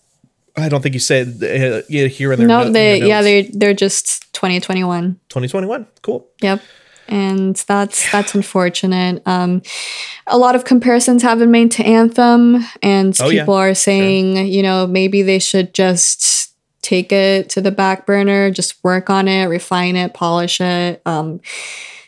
[0.56, 3.74] I don't think you said uh, here in their No, no- they yeah they're they're
[3.74, 5.20] just 2021.
[5.28, 5.86] 2021.
[6.02, 6.26] Cool.
[6.40, 6.60] Yep.
[7.12, 9.22] And that's that's unfortunate.
[9.26, 9.60] Um,
[10.26, 13.42] a lot of comparisons have been made to Anthem, and Oh, yeah.
[13.42, 18.50] people are saying, you know, maybe they should just take it to the back burner,
[18.50, 21.40] just work on it, refine it, polish it, um,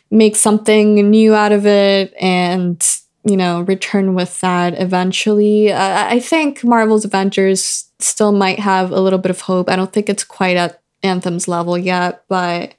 [0.09, 2.83] make something new out of it, and
[3.27, 5.71] you know, return with that eventually.
[5.71, 9.69] Uh, I think Marvel's Avengers still might have a little bit of hope.
[9.69, 12.73] I don't think it's quite at Anthem's level yet, but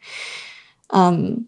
[0.90, 1.46] um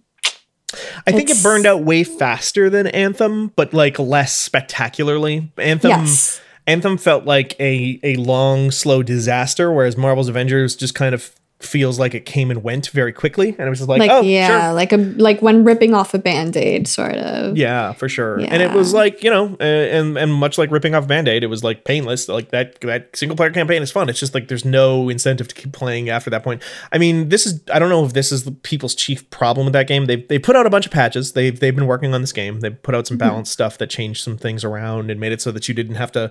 [1.07, 5.51] I think it burned out way faster than Anthem, but like less spectacularly.
[5.57, 6.41] Anthem Yes.
[6.67, 11.99] Anthem felt like a a long, slow disaster, whereas Marvel's Avengers just kind of feels
[11.99, 14.67] like it came and went very quickly, and it was just like, like oh, yeah
[14.67, 14.73] sure.
[14.75, 18.39] like a like when ripping off a band-aid sort of Yeah, for sure.
[18.39, 21.49] And it was like, you know, uh, and and much like ripping off Band-Aid, it
[21.49, 22.29] was like painless.
[22.29, 24.09] Like that that single player campaign is fun.
[24.09, 26.63] It's just like there's no incentive to keep playing after that point.
[26.93, 29.73] I mean, this is I don't know if this is the people's chief problem with
[29.73, 30.07] that game.
[30.07, 31.33] They they put out a bunch of patches.
[31.33, 32.61] They've they've been working on this game.
[32.61, 35.51] They put out some balanced stuff that changed some things around and made it so
[35.53, 36.31] that you didn't have to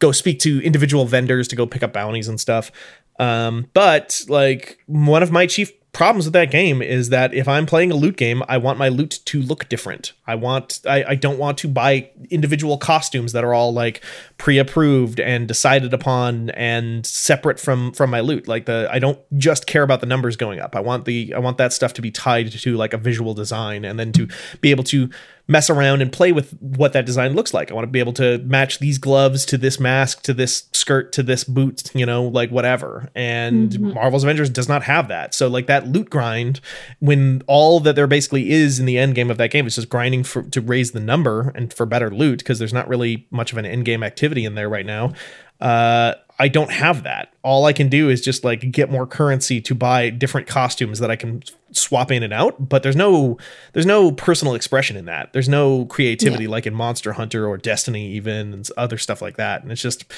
[0.00, 2.72] go speak to individual vendors to go pick up bounties and stuff.
[3.20, 7.66] Um, but like one of my chief problems with that game is that if I'm
[7.66, 10.12] playing a loot game, I want my loot to look different.
[10.26, 14.02] I want I, I don't want to buy individual costumes that are all like
[14.38, 18.48] pre-approved and decided upon and separate from from my loot.
[18.48, 20.74] Like the I don't just care about the numbers going up.
[20.76, 23.84] I want the I want that stuff to be tied to like a visual design
[23.84, 24.28] and then to
[24.60, 25.10] be able to
[25.50, 27.72] mess around and play with what that design looks like.
[27.72, 31.12] I want to be able to match these gloves to this mask, to this skirt,
[31.14, 33.10] to this boot, you know, like whatever.
[33.16, 35.34] And Marvel's Avengers does not have that.
[35.34, 36.60] So like that loot grind,
[37.00, 39.88] when all that there basically is in the end game of that game is just
[39.88, 43.50] grinding for to raise the number and for better loot, because there's not really much
[43.50, 45.12] of an end game activity in there right now.
[45.60, 47.34] Uh I don't have that.
[47.42, 51.10] All I can do is just like get more currency to buy different costumes that
[51.10, 53.36] I can swap in and out, but there's no
[53.74, 55.34] there's no personal expression in that.
[55.34, 59.62] There's no creativity like in Monster Hunter or Destiny even and other stuff like that.
[59.62, 60.10] And it's just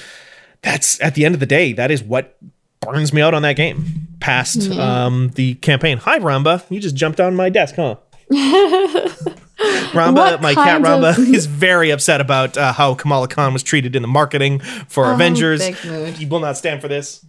[0.62, 2.38] that's at the end of the day, that is what
[2.78, 4.06] burns me out on that game.
[4.20, 5.98] Past um the campaign.
[5.98, 7.96] Hi Ramba, you just jumped on my desk, huh?
[9.92, 13.52] Ramba, What my cat kind of- Ramba, is very upset about uh, how Kamala Khan
[13.52, 15.60] was treated in the marketing for Avengers.
[15.60, 16.14] big mood.
[16.14, 17.24] He will not stand for this.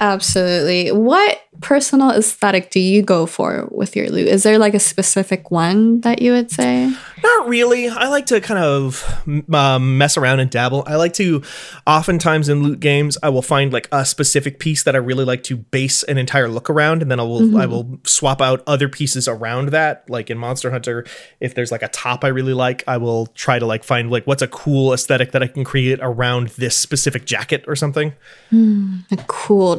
[0.00, 4.80] Absolutely what personal aesthetic do you go for with your loot is there like a
[4.80, 6.92] specific one that you would say
[7.24, 7.88] Not really.
[7.88, 10.84] I like to kind of um, mess around and dabble.
[10.86, 11.42] I like to,
[11.86, 15.42] oftentimes in loot games, I will find like a specific piece that I really like
[15.44, 18.90] to base an entire look around, and then I will I will swap out other
[18.90, 20.08] pieces around that.
[20.10, 21.06] Like in Monster Hunter,
[21.40, 24.26] if there's like a top I really like, I will try to like find like
[24.26, 28.12] what's a cool aesthetic that I can create around this specific jacket or something.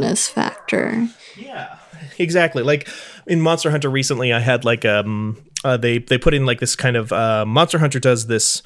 [0.01, 1.77] a factor Yeah,
[2.19, 2.63] exactly.
[2.63, 2.87] Like
[3.27, 6.75] in Monster Hunter recently, I had like um uh, they they put in like this
[6.75, 8.61] kind of uh, Monster Hunter does this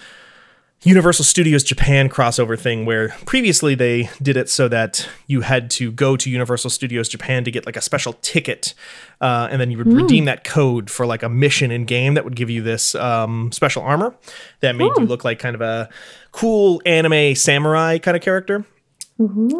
[0.84, 5.92] Universal Studios Japan crossover thing where previously they did it so that you had to
[5.92, 8.74] go to Universal Studios Japan to get like a special ticket,
[9.20, 12.24] uh, and then you would redeem that code for like a mission in game that
[12.24, 14.16] would give you this um, special armor
[14.62, 15.90] that made you look like kind of a
[16.32, 18.66] cool anime samurai kind of character.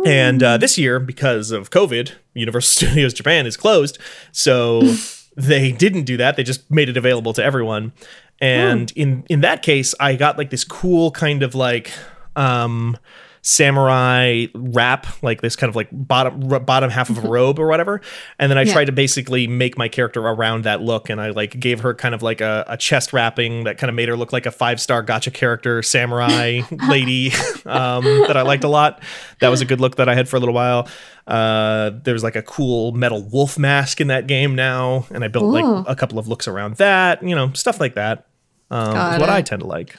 [0.06, 3.98] And uh, this year, because of COVID, Universal Studios Japan is closed.
[4.32, 4.82] So
[5.36, 6.36] they didn't do that.
[6.36, 7.94] They just made it available to everyone.
[8.42, 11.92] And in in that case, I got like this cool kind of like
[12.36, 12.98] um
[13.42, 17.68] samurai wrap like this kind of like bottom r- bottom half of a robe or
[17.68, 18.02] whatever.
[18.38, 18.74] And then i Yeah.
[18.74, 21.10] tried to basically make my character around that look.
[21.10, 23.96] And i like gave her kind of like a, a chest wrapping that kind of
[23.96, 27.28] made her look like a five star gacha character samurai lady
[27.66, 29.02] um, that i liked a lot.
[29.40, 30.88] That was a good look that i had for a little while.
[31.28, 35.06] Uh, was like a cool metal wolf mask in that game now.
[35.12, 35.62] And i built Ooh.
[35.62, 38.26] like a couple of looks around that you know stuff like that
[38.72, 39.34] um, is what it.
[39.34, 39.96] i tend to like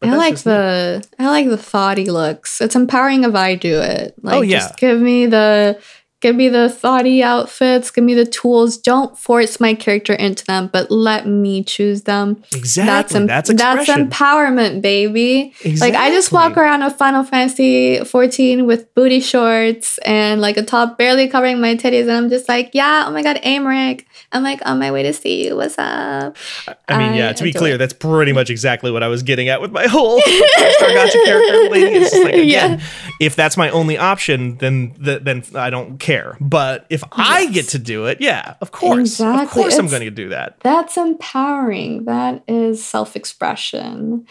[0.00, 2.60] But I like the I like the thoughty looks.
[2.60, 4.14] It's empowering if I do it.
[4.18, 4.58] Oh, like Oh, yeah.
[4.60, 5.78] just give me the
[6.20, 7.90] Give me the thoughty outfits.
[7.90, 8.76] Give me the tools.
[8.76, 12.44] Don't force my character into them, but let me choose them.
[12.54, 12.86] Exactly.
[12.92, 14.10] That's, em- that's expression.
[14.10, 15.54] empowerment, baby.
[15.80, 20.62] Like I just walk around a Final Fantasy 14 with booty shorts and like a
[20.62, 24.04] top barely covering my titties, and I'm just like, yeah, oh my god, Aymeric.
[24.32, 25.56] I'm like on my way to see you.
[25.56, 26.36] What's up?
[26.88, 27.78] I mean, yeah, I to be clear, it.
[27.78, 31.68] that's pretty much exactly what I was getting at with my whole Star Gacha character
[31.70, 31.96] lady.
[31.96, 32.86] It's just like, again, Yeah.
[33.20, 36.36] if that's my only option, then th- then I don't care.
[36.40, 39.20] But if I get to do it, yeah, of course.
[39.20, 39.62] Of Exactly.
[39.62, 40.58] course I'm going to do that.
[40.60, 42.04] That's empowering.
[42.04, 44.26] That is self expression.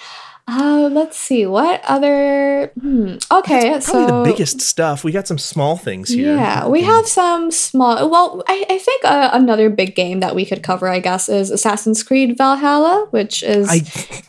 [0.50, 1.46] Uh, let's see.
[1.46, 2.72] What other.
[2.80, 3.18] Hmm.
[3.32, 4.08] Okay, Probably so.
[4.08, 5.04] the biggest stuff.
[5.04, 6.36] We got some small things here.
[6.36, 8.10] Yeah, we have some small.
[8.10, 11.52] Well, I, I think uh, another big game that we could cover, I guess, is
[11.52, 13.70] Assassin's Creed Valhalla, which is.
[13.70, 13.82] I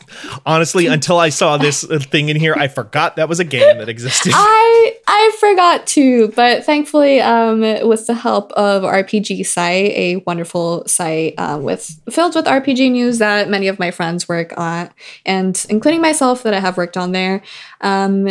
[0.47, 3.79] honestly, until I saw this uh, thing in here, I forgot that was a game
[3.79, 4.33] that existed.
[4.37, 10.87] I I forgot to, but thankfully, um, with the help of RPG site, a wonderful
[10.87, 14.91] site um, with filled with RPG news that many of my friends work on,
[15.25, 17.43] and including myself that I have worked on there,
[17.81, 18.29] um,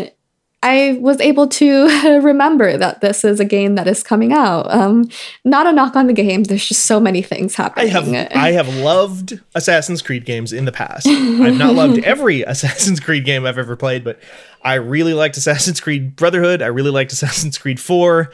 [0.62, 1.86] I was able to
[2.22, 4.70] remember that this is a game that is coming out.
[4.70, 5.10] Um,
[5.46, 6.44] not a knock on the game.
[6.44, 7.88] There's just so many things happening.
[7.88, 11.08] I have I have loved Assassin's Creed games in the past.
[11.08, 14.20] I've not loved every Assassin's Creed game I've ever played, but
[14.62, 16.62] I really liked Assassin's Creed Brotherhood.
[16.62, 18.30] I really liked Assassin's Creed 4.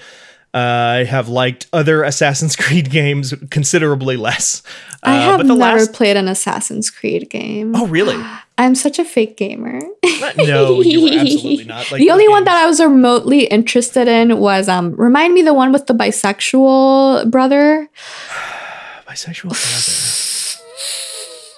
[0.56, 4.64] Uh, I have liked other Assassin's Creed games considerably less.
[5.04, 7.76] Uh, I have but the never last played an Assassin's Creed game.
[7.76, 8.16] Oh, really?
[8.58, 9.82] I'm such a fake gamer.
[10.38, 11.76] no, you absolutely not.
[11.92, 15.42] Like the only those one that I was remotely interested in was um remind me
[15.42, 17.90] the one with the bisexual brother.
[19.08, 20.15] bisexual brother.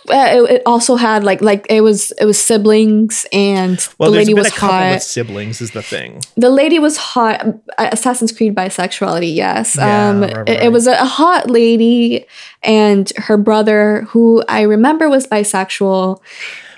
[0.10, 4.18] Uh, it, it also had like like it was it was siblings and Well, the
[4.18, 4.91] lady was hot.
[4.93, 6.22] with siblings, is the thing.
[6.36, 7.45] the lady was hot.
[7.78, 9.76] uh, Assassin's Creed bisexuality, yes.
[9.76, 10.64] Yeah, um, right, it, right.
[10.64, 12.26] it was a, a hot lady
[12.64, 16.22] and her brother, who I remember was bisexual,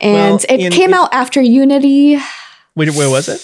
[0.01, 2.17] and Well, it in- came in- out after Unity.
[2.75, 3.41] Wait, where was it?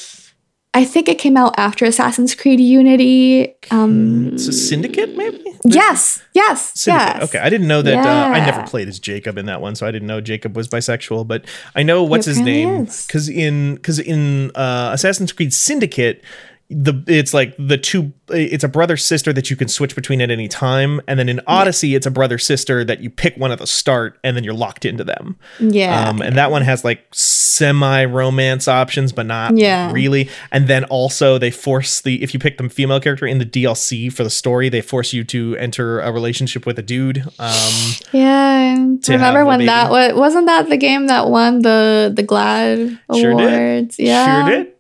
[0.76, 3.56] I think it came out after Assassin's Creed Unity.
[3.72, 5.42] Um, It's a Syndicate, maybe.
[5.64, 7.16] yes, yes, Syndicate.
[7.22, 7.24] yes.
[7.30, 8.06] Okay, I didn't know that.
[8.06, 10.68] Uh, I never played as Jacob in that one, so I didn't know Jacob was
[10.68, 11.26] bisexual.
[11.28, 11.46] But
[11.76, 16.22] I know what's his name because in because in uh, Assassin's Creed Syndicate,
[16.70, 18.12] the it's like the two.
[18.30, 21.40] It's a brother sister that you can switch between at any time, and then in
[21.46, 24.56] Odyssey, it's a brother sister that you pick one at the start, and then you're
[24.56, 25.38] locked into them.
[25.60, 26.10] Yeah.
[26.10, 29.92] Um, and that one has like semi romance options, but not Yeah.
[29.92, 30.28] really.
[30.52, 34.12] And then also they force the if you pick the female character in the DLC
[34.12, 37.20] for the story, they force you to enter a relationship with a dude.
[37.38, 38.74] Um, yeah.
[39.08, 43.54] Remember when that was wasn't that the game that won the the GLAAD Sure did.
[43.54, 44.00] awards?
[44.00, 44.48] Yeah.
[44.48, 44.72] Sure did.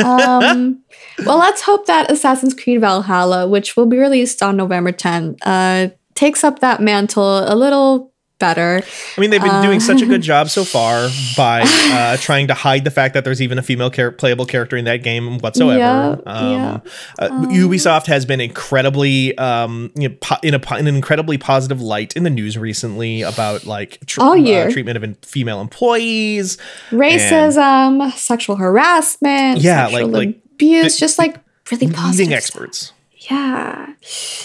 [0.04, 0.80] um,
[1.26, 5.88] well, let's hope that Assassin's Creed Valhalla, which will be released on November 10th, uh,
[6.14, 8.82] takes up that mantle a little better.
[9.16, 10.08] I mean, they've been doing such a Uh.
[10.08, 13.62] good job so far by uh, trying to hide the fact that there's even a
[13.62, 15.76] female char- playable character in that game whatsoever.
[15.76, 16.78] Yeah, um, yeah.
[17.18, 21.36] Uh, Ubisoft has been incredibly um, you know, po- in a po- in an incredibly
[21.36, 24.70] positive light in the news recently about like tr- All uh, year.
[24.70, 26.58] treatment of in- female employees.
[26.90, 31.36] Racism, sexual harassment, Yeah, sexual like- like abuse, just like
[31.70, 32.18] really positive.
[32.18, 32.36] leading stuff.
[32.62, 32.92] experts.
[33.30, 33.92] Yeah.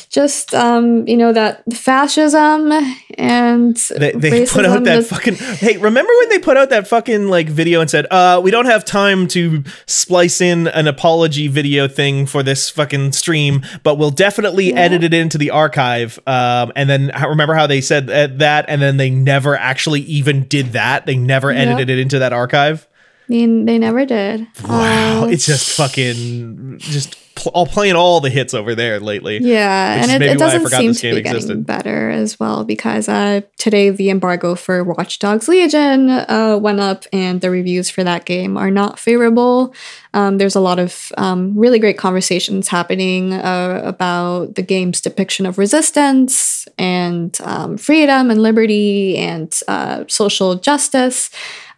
[0.10, 2.72] Just um, you know, that fascism
[3.18, 6.88] and They, they put out that is- fucking hey remember when they put out that
[6.88, 11.48] fucking like video and said uh we don't have time to splice in an apology
[11.48, 16.72] video thing for this fucking stream but we'll definitely edit it into the archive um
[16.76, 20.74] and then remember how they said that- that and then they never actually even did
[20.74, 22.88] that they never edited it into that archive
[23.30, 24.48] I mean, they never did.
[24.68, 25.84] wow it's just oh.
[25.88, 30.68] fucking just pl- playing all the hits over there lately Yeah, and it, it doesn't
[30.68, 31.66] seem this to game be getting existed.
[31.66, 37.06] better as well because uh, today the embargo for Watch Dogs Legion uh, went up,
[37.12, 39.74] and the reviews for that game are not favorable.
[40.14, 45.46] Um, there's a lot of um, really great conversations happening uh, about the game's depiction
[45.46, 51.30] of resistance and um, freedom and liberty and uh, social justice.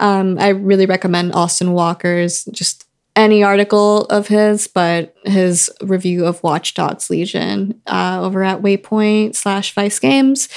[0.01, 2.85] Um, I really recommend Austin Walker's just
[3.15, 9.35] any article of his, but his review of Watch Dogs Legion uh, over at Waypoint
[9.35, 10.49] slash Vice Games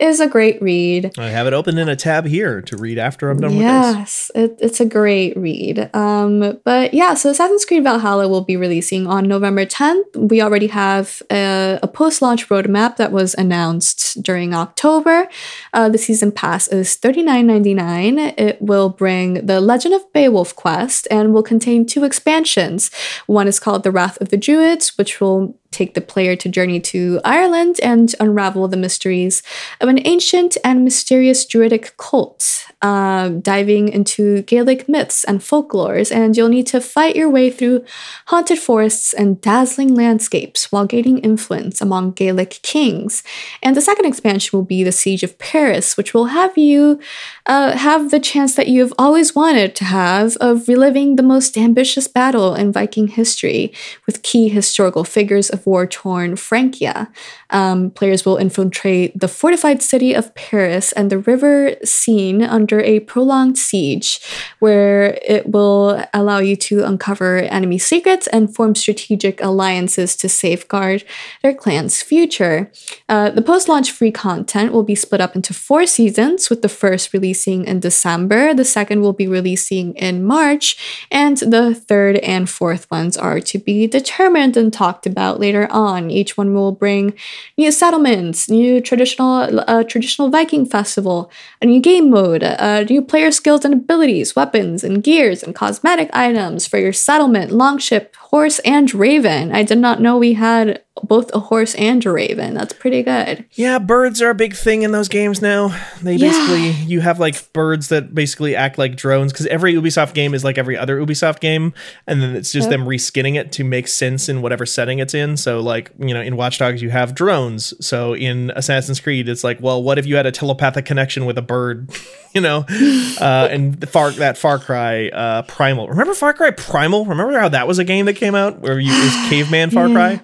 [0.00, 1.12] is a great read.
[1.18, 3.66] I have it open in a tab here to read after I'm done with this
[3.66, 5.94] Yes, it, it's a great read.
[5.94, 10.16] Um, but yeah, so Assassin's Creed Valhalla will be releasing on November 10th.
[10.16, 15.28] We already have a, a post launch roadmap that was announced during October.
[15.72, 18.34] Uh, the season pass is $39.99.
[18.38, 22.90] It will bring the Legend of Beowulf quest and will contain two expansions.
[23.26, 26.80] One is called The Wrath of the Druids, which will take the player to journey
[26.80, 29.42] to Ireland and unravel the mysteries
[29.80, 36.10] of an ancient and mysterious druidic cult, uh, diving into Gaelic myths and folklores.
[36.14, 37.84] And you'll need to fight your way through
[38.26, 43.22] haunted forests and dazzling landscapes while gaining influence among Gaelic kings.
[43.62, 46.98] And the second expansion will be the Siege of Paris, which will have you
[47.46, 52.08] uh, have the chance that you've always wanted to have of reliving the most ambitious
[52.08, 53.72] battle in Viking history
[54.06, 57.10] with key historical figures of war torn Francia.
[57.50, 63.00] Um, players will infiltrate the fortified city of Paris and the river Seine under a
[63.00, 64.20] prolonged siege,
[64.60, 71.04] where it will allow you to uncover enemy secrets and form strategic alliances to safeguard
[71.42, 72.70] their clan's future.
[73.08, 76.68] Uh, the post launch free content will be split up into four seasons, with the
[76.68, 82.48] first releasing in December, the second will be releasing in March, and the third and
[82.48, 86.10] fourth ones are to be determined and talked about later on.
[86.10, 87.14] Each one will bring
[87.56, 91.30] new settlements, new traditional uh, traditional Viking festival,
[91.60, 96.10] a new game mode, uh, new player skills and abilities, weapons and gears and cosmetic
[96.12, 99.52] items for your settlement, longship, horse, and raven.
[99.52, 102.54] I did not know we had both a horse and a raven.
[102.54, 103.44] That's pretty good.
[103.52, 105.76] Yeah, birds are a big thing in those games now.
[106.02, 106.28] They Yeah.
[106.30, 110.44] basically you have like birds that basically act like drones because every Ubisoft game is
[110.44, 111.72] like every other Ubisoft game,
[112.06, 115.36] and then it's just them reskinning it to make sense in whatever setting it's in.
[115.36, 117.72] So like you know in Watch Dogs you have drones.
[117.84, 121.38] So in Assassin's Creed it's like well what if you had a telepathic connection with
[121.38, 121.90] a bird,
[122.34, 122.64] you know,
[123.20, 125.88] uh, and the far that Far Cry uh, Primal.
[125.88, 127.04] Remember Far Cry Primal?
[127.04, 130.20] Remember how that was a game that came out where you is caveman Far Cry.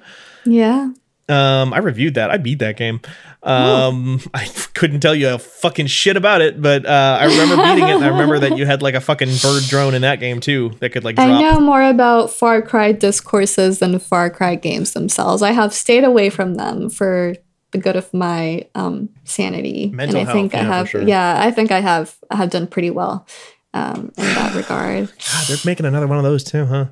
[0.46, 0.90] Yeah.
[1.28, 2.30] Um, I reviewed that.
[2.30, 3.00] I beat that game.
[3.42, 7.88] Um, I couldn't tell you a fucking shit about it, but uh, I remember beating
[7.88, 10.40] it, and I remember that you had like a fucking bird drone in that game
[10.40, 11.28] too that could like drop.
[11.28, 15.42] I know more about Far Cry discourses than Far Cry games themselves.
[15.42, 17.34] I have stayed away from them for
[17.72, 20.88] the good of my um, sanity, Mental and I think I yeah, have.
[20.88, 21.02] sure.
[21.02, 22.16] Yeah, I think I have.
[22.30, 23.26] Have done pretty well
[23.74, 25.08] um, in that regard.
[25.08, 26.86] God, they're making another one of those too, huh?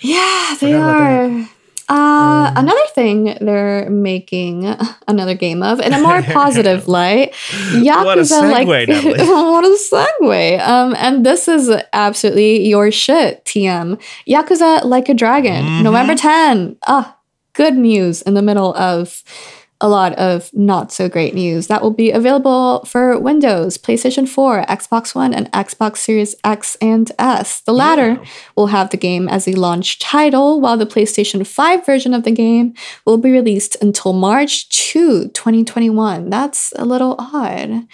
[0.00, 1.48] Yeah, they Forgot about
[1.88, 4.66] Uh, another thing they're making
[5.06, 7.32] another game of in a more positive light.
[7.72, 8.88] Yakuza What a segue, like
[9.28, 9.78] what a
[10.22, 10.60] segue.
[10.60, 13.98] Um, and this is absolutely your shit, TM.
[14.28, 15.82] Yakuza Like a Dragon, Mm-hmm.
[15.84, 16.76] November 10.
[16.86, 17.16] Ah,
[17.54, 19.22] good news in the middle of
[19.80, 21.68] a lot of not so great news.
[21.68, 27.12] That will be available for Windows, PlayStation 4, Xbox One, and Xbox Series X and
[27.18, 27.60] S.
[27.60, 28.20] The latter
[28.56, 32.32] will have the game as a launch title, while the PlayStation 5 version of the
[32.32, 32.74] game
[33.06, 36.28] will be released until March 2, 2021.
[36.28, 37.86] That's a little odd.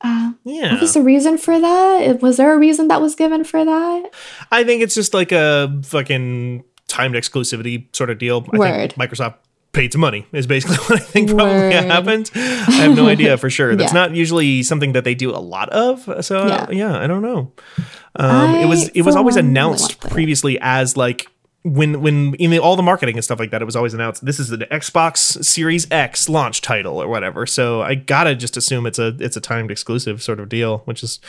[0.00, 2.22] Uh, Yeah, What was the reason for that?
[2.22, 4.10] Was there a reason that was given for that?
[4.50, 8.46] I think it's just like a fucking timed exclusivity sort of deal.
[8.52, 9.36] I think Microsoft
[9.72, 11.72] paid some money is basically what I think probably Word.
[11.72, 12.30] happened.
[12.34, 12.38] I
[12.72, 13.74] have no idea for sure.
[13.76, 14.00] That's Yeah.
[14.00, 16.24] not usually something that they do a lot of.
[16.24, 16.70] So Yeah.
[16.70, 17.52] yeah, I don't know.
[18.16, 21.26] Um, it was it was always announced previously as like
[21.64, 24.26] when when in the, all the marketing and stuff like that, it was always announced
[24.26, 27.46] this is the Xbox Series X launch title or whatever.
[27.46, 31.02] So I gotta just assume it's a it's a timed exclusive sort of deal, which
[31.02, 31.20] is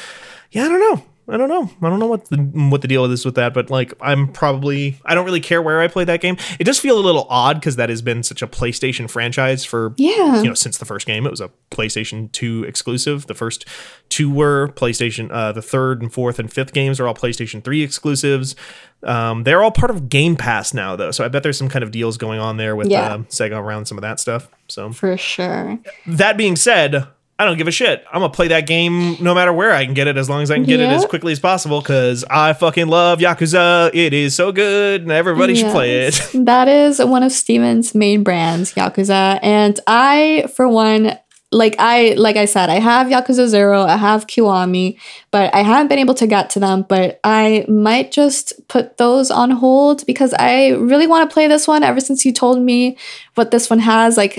[0.51, 1.05] yeah, I don't know.
[1.27, 1.69] I don't know.
[1.81, 4.99] I don't know what the what the deal is with that, but like I'm probably
[5.05, 6.35] I don't really care where I play that game.
[6.59, 9.93] It does feel a little odd because that has been such a PlayStation franchise for
[9.97, 10.41] Yeah.
[10.41, 11.25] you know since the first game.
[11.25, 13.27] It was a PlayStation 2 exclusive.
[13.27, 13.65] The first
[14.09, 15.29] two were PlayStation.
[15.31, 18.55] Uh, the third and fourth and fifth games are all PlayStation 3 exclusives.
[19.03, 21.83] Um, they're all part of Game Pass now, though, so I bet there's some kind
[21.83, 23.01] of deals going on there with Yeah.
[23.13, 24.47] uh, Sega around some of that stuff.
[24.69, 25.77] So For sure.
[26.07, 27.05] that being said,
[27.39, 28.05] I don't give a shit.
[28.11, 30.51] I'm gonna play that game no matter where I can get it, as long as
[30.51, 31.81] I can get it as quickly as possible.
[31.81, 33.89] Because I fucking love Yakuza.
[33.93, 36.21] It is so good, and everybody should play it.
[36.33, 39.39] That is one of Steven's main brands, Yakuza.
[39.41, 41.17] And I, for one,
[41.53, 44.97] like I like I said, I have Yakuza Zero, I have Kiwami,
[45.31, 46.85] but I haven't been able to get to them.
[46.87, 51.67] But I might just put those on hold because I really want to play this
[51.67, 52.97] one ever since you told me
[53.35, 54.17] what this one has.
[54.17, 54.35] Like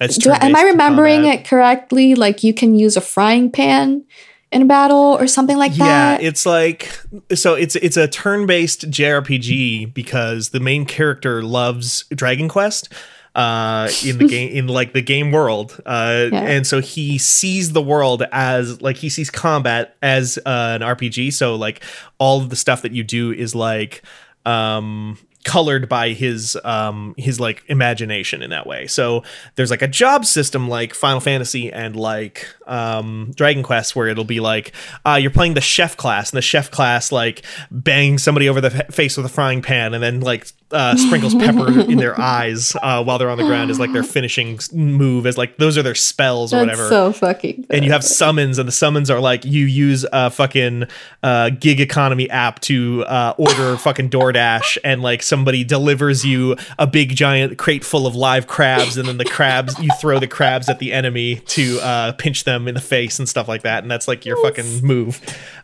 [0.00, 1.40] do am I remembering combat.
[1.40, 2.14] it correctly?
[2.14, 4.04] Like you can use a frying pan
[4.52, 6.22] in a battle or something like Yeah, that.
[6.22, 6.90] Yeah, it's like
[7.34, 12.92] so it's it's a turn-based JRPG because the main character loves Dragon Quest
[13.34, 15.80] uh in the game in like the game world.
[15.86, 16.42] Uh Yeah.
[16.42, 21.32] and so he sees the world as like he sees combat as uh, an RPG
[21.32, 21.82] so like
[22.18, 24.02] all of the stuff that you do is like
[24.46, 28.86] um colored by his um his like imagination in that way.
[28.86, 29.22] So
[29.54, 34.24] there's like a job system like final fantasy and like um dragon quest where it'll
[34.24, 34.72] be like
[35.06, 38.70] uh you're playing the chef class and the chef class like bangs somebody over the
[38.90, 43.02] face with a frying pan and then like uh, sprinkles pepper in their eyes uh,
[43.02, 45.94] while they're on the ground as like their finishing move as like those are their
[45.94, 46.88] spells or That's whatever.
[46.88, 47.66] so fucking.
[47.70, 50.84] and you have summons, and the summons are like you use a fucking
[51.22, 56.86] uh, gig economy app to uh, order fucking DoorDash, and like somebody delivers you a
[56.86, 60.68] big giant crate full of live crabs, and then the crabs you throw the crabs
[60.68, 63.90] at the enemy to uh, pinch them in the face and stuff like that, and
[63.90, 65.20] that's like your fucking move.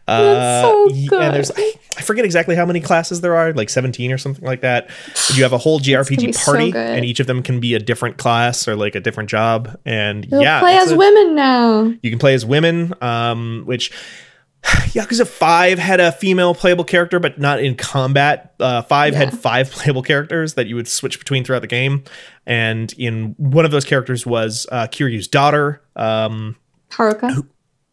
[0.09, 0.85] Uh, That's so
[1.17, 1.75] y- and there's good.
[1.99, 4.89] I forget exactly how many classes there are, like 17 or something like that.
[5.35, 6.97] You have a whole JRPG party, good.
[6.97, 9.79] and each of them can be a different class or like a different job.
[9.85, 11.93] And You'll yeah, play as a- women now.
[12.03, 13.91] you can play as women, um, which
[14.63, 18.55] Yakuza 5 had a female playable character, but not in combat.
[18.61, 22.05] Uh, 5 had five playable characters that you would switch between throughout the game.
[22.47, 25.83] And in one of those characters was uh, Kiryu's daughter.
[25.97, 26.57] Um,
[26.91, 27.47] Haruka.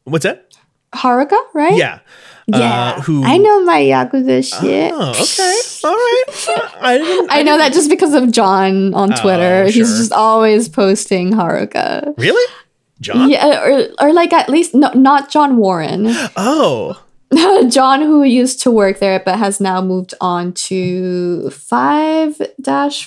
[0.04, 0.56] what's that?
[0.94, 1.76] Haruka, right?
[1.76, 2.00] Yeah.
[2.48, 2.96] Yeah.
[2.98, 4.92] Uh, who I know my Yakuza shit.
[4.94, 5.88] Oh, okay.
[5.88, 6.82] All right.
[6.82, 7.30] I didn't.
[7.32, 9.66] I know that just because of John on Twitter.
[9.66, 9.98] He's Oh, sure.
[9.98, 12.14] just always posting Haruka.
[12.18, 12.54] Really?
[13.00, 13.30] John?
[13.30, 16.08] Yeah, or, or like at least no, not John Warren.
[16.36, 17.02] Oh.
[17.70, 22.42] John, who used to work there but has now moved on to 5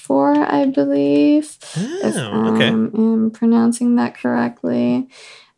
[0.01, 1.57] 4, I believe.
[1.77, 2.69] if Oh, okay.
[2.69, 5.09] um, I'm pronouncing that correctly.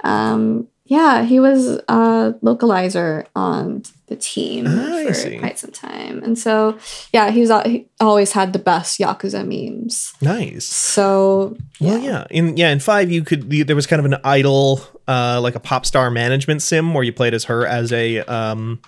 [0.05, 6.23] Um, yeah, he was a localizer on the team I for quite some time.
[6.23, 6.79] And so,
[7.13, 10.15] yeah, he's al- he always had the best Yakuza memes.
[10.23, 10.65] Nice.
[10.65, 12.27] So, Well, yeah.
[12.31, 15.61] In yeah, in five, you could there was kind of an idol, uh, like a
[15.61, 18.81] pop star management sim where you played as her as a um,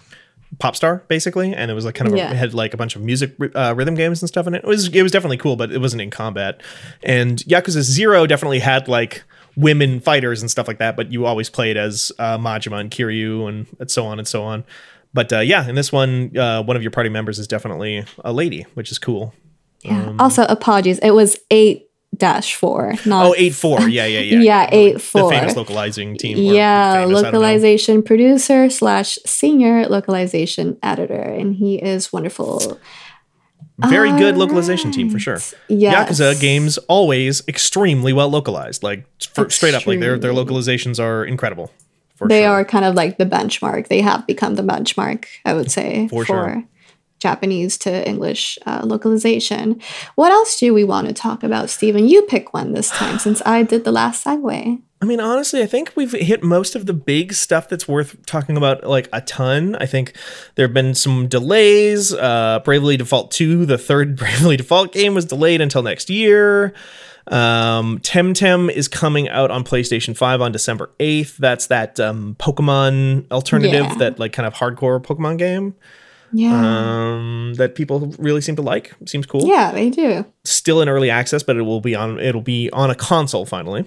[0.59, 2.33] pop star basically, and it was like kind of Yeah.
[2.33, 4.65] a, had like a bunch of music uh, rhythm games and stuff in it.
[4.65, 6.63] It was it was definitely cool, but it wasn't in combat.
[7.03, 9.23] And Yakuza Zero definitely had like
[9.57, 13.49] women fighters and stuff like that, but you always played as uh, Majima and Kiryu
[13.49, 14.65] and, and so on and so on.
[15.13, 18.33] But uh, yeah, in this one, uh, one of your party members is definitely a
[18.33, 19.35] lady, which is cool.
[19.83, 20.15] yeah.
[20.19, 20.99] also, apologies.
[21.01, 21.87] It was 8
[22.21, 23.81] 4, not Oh, eight four.
[23.89, 24.41] Yeah, yeah, yeah.
[24.43, 25.23] Yeah, eight, four.
[25.23, 25.31] The four.
[25.33, 26.37] famous localizing team.
[26.37, 32.79] yeah famous, localization producer slash senior localization editor and he is wonderful
[33.89, 35.39] Very good localization team for sure.
[35.69, 36.11] yes.
[36.11, 38.83] Yakuza games always extremely well localized.
[38.83, 41.71] Like for, straight up, like their their localizations are incredible.
[42.17, 42.51] For they sure.
[42.51, 46.27] are kind of like the benchmark they have become the benchmark i would say For
[46.27, 46.65] for, sure.
[47.21, 49.81] Japanese to english uh, localization
[50.17, 53.41] what else do we want to talk about stephen you pick one this time since
[53.47, 56.93] i did the last segue I mean, honestly, I think we've hit most of the
[56.93, 59.75] big stuff that's worth talking about, like a ton.
[59.77, 60.13] I think
[60.57, 62.13] there have been some delays.
[62.13, 66.75] Uh, Bravely Default 2, the third Bravely Default game, was delayed until next year.
[67.29, 71.39] Um, Temtem is coming out on PlayStation 5 on December 8th.
[71.39, 73.95] That's that um, Pokemon alternative, Yeah.
[73.95, 75.75] that like kind of hardcore Pokemon game
[76.33, 78.93] yeah um, that people really seem to like.
[79.07, 79.47] Seems cool.
[79.47, 82.91] yeah they do Still in early access, but it will be on it'll be on
[82.91, 83.85] a console finally.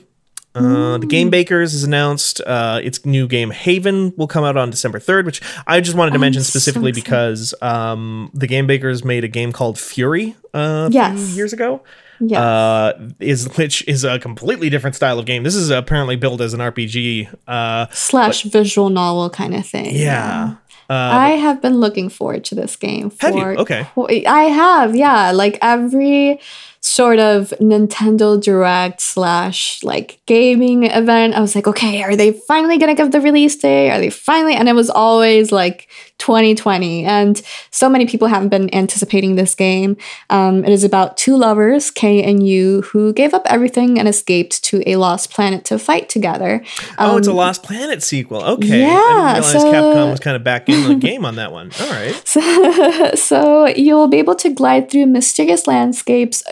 [0.56, 2.40] Uh, the Game Bakers is announced.
[2.46, 6.12] Uh, its new game Haven will come out on December 3rd, which I just wanted
[6.12, 7.06] to mention specifically excited.
[7.06, 11.18] because um, the Game Bakers made a game called Furi uh, Yes.
[11.18, 11.82] few years ago.
[12.20, 15.42] yeah Uh, is which is a completely different style of game.
[15.42, 17.34] This is apparently built as an RPG.
[17.48, 20.58] Uh, slash visual novel kind of thing yeah.
[20.90, 23.44] Uh, I have been looking forward to this game for Have you?
[23.44, 23.88] Okay.
[24.26, 25.32] I have, yeah.
[25.32, 26.40] Like every
[26.82, 32.78] sort of Nintendo Direct slash like gaming event, I was like, okay, are they finally
[32.78, 33.90] gonna give the release date?
[33.90, 34.56] Are they finally?
[34.56, 35.90] And it was always like
[36.20, 37.42] 2020, and
[37.72, 39.98] so many people haven't been anticipating this game.
[40.30, 44.64] Um, it is about two lovers, Kay and Yu, who gave up everything and escaped
[44.66, 46.64] to a lost planet to fight together.
[46.98, 48.44] oh, it's a Um, Lost Planet sequel.
[48.44, 48.86] Okay.
[48.86, 51.52] I yeah, didn't realize so- Capcom was kind of back in the game on that
[51.52, 51.72] one.
[51.82, 52.16] All right.
[52.34, 56.44] So, so you'll be able to glide through mysterious landscapes,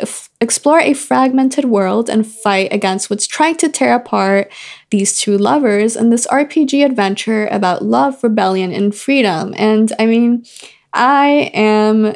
[0.41, 4.51] explore a fragmented world, and fight against what's trying to tear apart
[4.89, 9.53] these two lovers in this RPG adventure about love, rebellion, and freedom.
[9.55, 10.43] And I mean,
[10.93, 12.15] I am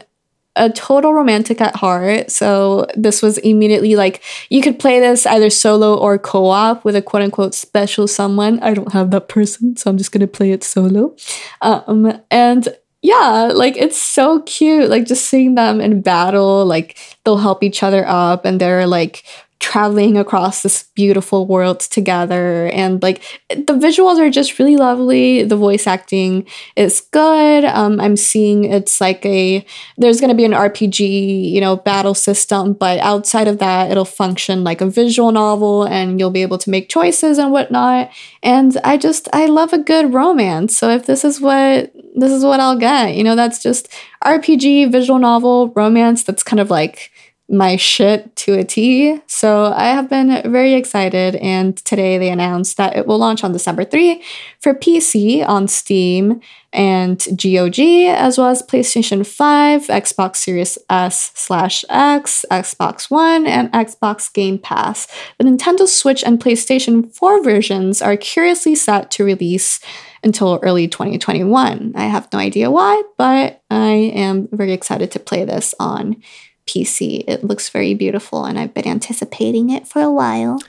[0.56, 2.32] a total romantic at heart.
[2.32, 7.02] So this was immediately like you could play this either solo or co-op with a
[7.02, 8.60] quote unquote special someone.
[8.62, 11.16] I don't have that person, so I'm just gonna play it solo.
[11.62, 12.70] Um, and
[13.06, 14.90] yeah, like it's so cute.
[14.90, 19.24] Like just seeing them in battle, like they'll help each other up and they're like
[19.60, 25.56] traveling across this beautiful world together and like the visuals are just really lovely the
[25.56, 26.46] voice acting
[26.76, 29.66] is good um i'm seeing it's like a
[29.98, 34.04] there's going to be an rpg you know battle system but outside of that it'll
[34.04, 38.12] function like a visual novel and you'll be able to make choices and whatnot
[38.44, 42.44] and i just i love a good romance so if this is what this is
[42.44, 43.16] what I'll get.
[43.16, 43.92] You know, that's just
[44.24, 46.24] RPG, visual novel, romance.
[46.24, 47.12] That's kind of like
[47.48, 49.22] my shit to a T.
[49.28, 51.36] So I have been very excited.
[51.36, 54.24] And today they announced that it will launch on December 3
[54.60, 56.42] for PC on Steam
[56.74, 63.72] and GOG, as well as PlayStation 5, Xbox Series S slash X, Xbox One, and
[63.72, 65.08] Xbox Game Pass.
[65.38, 69.80] The Nintendo Switch and PlayStation 4 versions are curiously set to release
[70.26, 71.94] until early 2021.
[71.96, 76.22] I have no idea why, but I am very excited to play this on
[76.66, 77.24] PC.
[77.28, 80.60] It looks very beautiful, and I've been anticipating it for a while.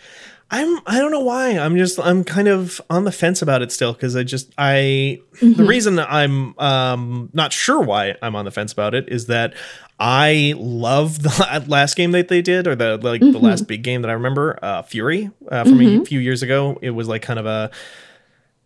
[0.49, 1.59] I'm I don't know why.
[1.59, 5.21] I'm just I'm kind of on the fence about it still because I just I
[5.41, 5.55] mm-hmm.
[5.55, 9.55] the reason I'm um not sure why I'm on the fence about it is that
[9.99, 13.33] I love the last game that they did or the like mm-hmm.
[13.33, 16.03] the last big game that I remember uh Furi uh, from mm-hmm.
[16.03, 16.79] a few years ago.
[16.81, 17.73] It was like kind of a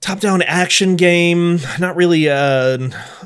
[0.00, 2.78] top-down action game not really a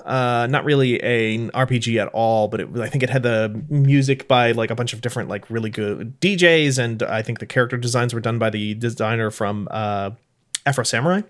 [0.05, 4.27] uh, not really a rpg at all but it, i think it had the music
[4.27, 7.77] by like a bunch of different like really good djs and i think the character
[7.77, 10.11] designs were done by the designer from uh,
[10.67, 11.23] afro samurai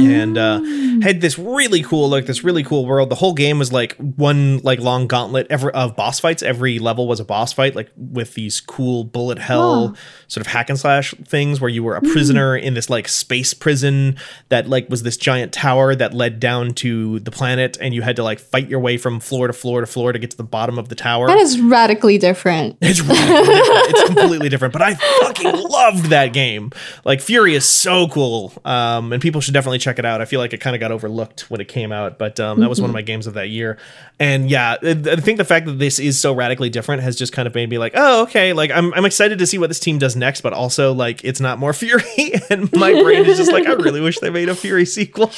[0.00, 0.60] and uh,
[1.02, 3.10] had this really cool like this really cool world.
[3.10, 6.42] The whole game was like one like long gauntlet ever of boss fights.
[6.42, 9.96] Every level was a boss fight like with these cool bullet hell oh.
[10.28, 12.62] sort of hack and slash things where you were a prisoner mm.
[12.62, 14.16] in this like space prison
[14.48, 18.16] that like was this giant tower that led down to the planet and you had
[18.16, 20.42] to like fight your way from floor to floor to floor to get to the
[20.42, 21.26] bottom of the tower.
[21.26, 22.78] That is radically different.
[22.92, 23.86] It's radically different.
[23.88, 26.70] It's completely different but i fucking loved that game.
[27.04, 30.20] Like Furi is so cool um, and people should definitely check it out.
[30.20, 32.68] I feel like it kind of got overlooked when it came out, but um, that
[32.68, 32.98] was one of mm-hmm.
[32.98, 33.78] my games of that year.
[34.18, 37.46] And yeah, I think the fact that this is so radically different has just kind
[37.46, 38.52] of made me like, oh, okay.
[38.52, 41.40] Like I'm, I'm excited to see what this team does next, but also like it's
[41.40, 42.50] not more Furi.
[42.50, 45.30] and my brain is just like, I really wish they made a Furi sequel.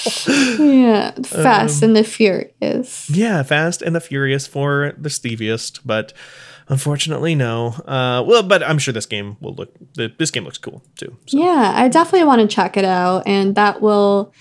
[0.65, 3.09] yeah, Fast um, and the Furious.
[3.11, 6.13] Yeah, Fast and the Furious for the Steviest, but.
[6.69, 7.69] Unfortunately, no.
[7.87, 9.75] Uh, well, but I'm sure this game will look.
[9.95, 11.17] This game looks cool too.
[11.27, 11.39] So.
[11.39, 14.33] Yeah, I definitely want to check it out, and that will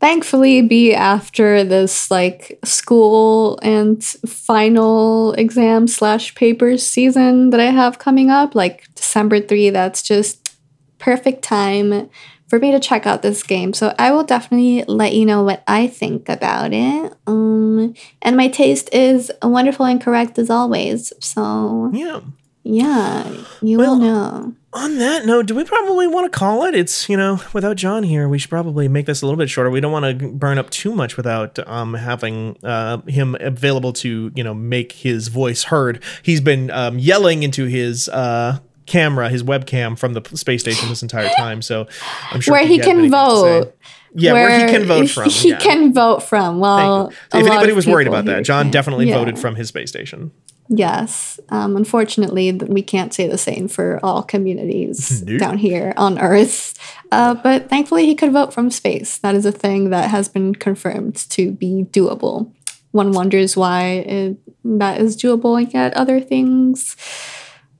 [0.00, 7.98] thankfully be after this like school and final exam slash papers season that I have
[7.98, 9.70] coming up, like December three.
[9.70, 10.56] That's just
[10.98, 12.08] perfect time
[12.52, 13.72] for me to check out this game.
[13.72, 17.14] So I will definitely let you know what I think about it.
[17.26, 21.14] Um, and my taste is wonderful and correct as always.
[21.18, 22.20] So yeah,
[22.62, 23.26] yeah,
[23.62, 24.54] you well, will know.
[24.74, 26.74] On that note, do we probably want to call it?
[26.74, 29.70] It's you know, without John here, we should probably make this a little bit shorter.
[29.70, 34.30] We don't want to burn up too much without um, having uh, him available to
[34.34, 36.02] you know make his voice heard.
[36.22, 38.10] He's been um, yelling into his.
[38.10, 41.62] Uh, camera, his webcam from the space station this entire time.
[41.62, 41.86] So
[42.30, 43.76] I'm sure where he can vote.
[44.14, 45.30] Yeah, where, where, he can vote from.
[45.30, 45.58] He yeah.
[45.58, 46.60] can vote from.
[46.60, 49.16] Well, if anybody was worried about that, John definitely yeah.
[49.18, 50.32] voted from his space station.
[50.68, 51.40] Yes.
[51.50, 55.38] Um, unfortunately, we can't say the same for all communities nope.
[55.38, 56.78] down here on Earth.
[57.10, 59.18] Uh, but thankfully, he could vote from space.
[59.18, 62.52] That is a thing that has been confirmed to be doable.
[62.92, 66.96] One wonders why it, that is doable, and yet other things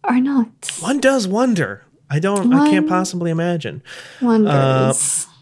[0.05, 0.49] are not.
[0.81, 1.85] One does wonder.
[2.11, 2.51] I don't.
[2.51, 3.83] One I can't possibly imagine.
[4.21, 4.53] Wonders.
[4.53, 4.95] Uh,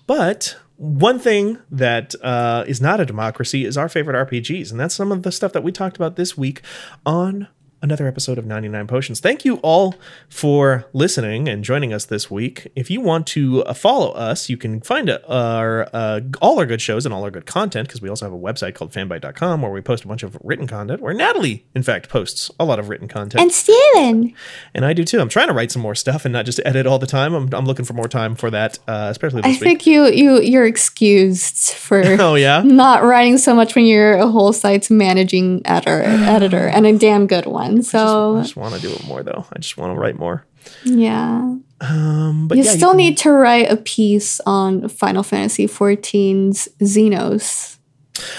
[0.06, 4.94] but one thing that uh, is not a democracy is our favorite RPGs, and that's
[4.94, 6.62] some of the stuff that we talked about this week
[7.04, 7.48] on
[7.82, 9.20] another episode of 99 Potions.
[9.20, 9.94] Thank you all
[10.28, 12.68] for listening and joining us this week.
[12.76, 16.66] If you want to uh, follow us, you can find uh, our uh, all our
[16.66, 19.62] good shows and all our good content because we also have a website called fanbyte.com
[19.62, 22.78] where we post a bunch of written content where Natalie in fact posts a lot
[22.78, 23.42] of written content.
[23.42, 24.34] And Steven.
[24.74, 25.20] And I do too.
[25.20, 27.34] I'm trying to write some more stuff and not just edit all the time.
[27.34, 29.56] I'm, I'm looking for more time for that, uh, especially I week.
[29.56, 34.14] I think you you you're excused for oh yeah not writing so much when you're
[34.14, 37.69] a whole site's managing editor editor and a damn good one.
[37.82, 39.46] So I just, just want to do it more though.
[39.52, 40.44] I just want to write more.
[40.84, 41.56] Yeah.
[41.80, 46.68] Um, but you yeah, still you need to write a piece on Final Fantasy XIV's
[46.82, 47.78] Zenos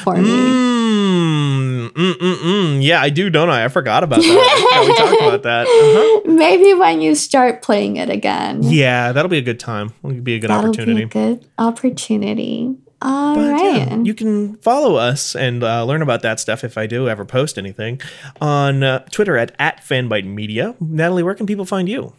[0.03, 0.29] for me.
[0.29, 3.65] Mm, mm, mm, mm, yeah, I do, don't I?
[3.65, 4.27] I forgot about that.
[4.27, 5.65] yeah, we talked about that.
[5.65, 6.32] Uh-huh.
[6.32, 8.61] Maybe when you start playing it again.
[8.63, 9.93] Yeah, that'll be a good time.
[10.03, 11.05] It'll be a good that'll opportunity.
[11.05, 12.75] Be a good opportunity.
[13.02, 13.88] All but, right.
[13.88, 17.26] Yeah, you can follow us and uh, learn about that stuff if I do ever
[17.26, 17.99] post anything
[18.39, 20.80] on uh, Twitter at, at FanbyteMedia.
[20.80, 22.14] Natalie, where can people find you?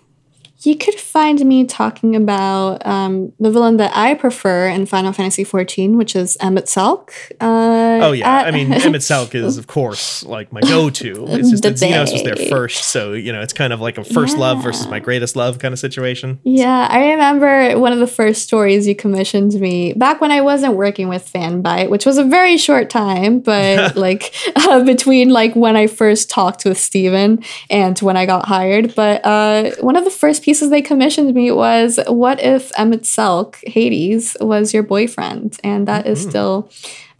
[0.64, 5.44] You could find me talking about um, the villain that I prefer in Final Fantasy
[5.44, 7.32] XIV, which is Emet-Selch.
[7.40, 11.26] Uh, Oh yeah, at- I mean Emmett Selk is of course like my go-to.
[11.28, 14.04] It's just that Zenos was there first, so you know it's kind of like a
[14.04, 16.38] first love versus my greatest love kind of situation.
[16.44, 20.74] Yeah, I remember one of the first stories you commissioned me back when I wasn't
[20.74, 25.76] working with Fanbyte, which was a very short time, but like uh, between like when
[25.76, 28.94] I first talked with Steven and when I got hired.
[28.94, 34.36] But uh, one of the first pieces they commissioned me was what if Emet-Selch, Hades,
[34.38, 35.58] was your boyfriend?
[35.64, 36.28] And that is mm-hmm.
[36.28, 36.70] still.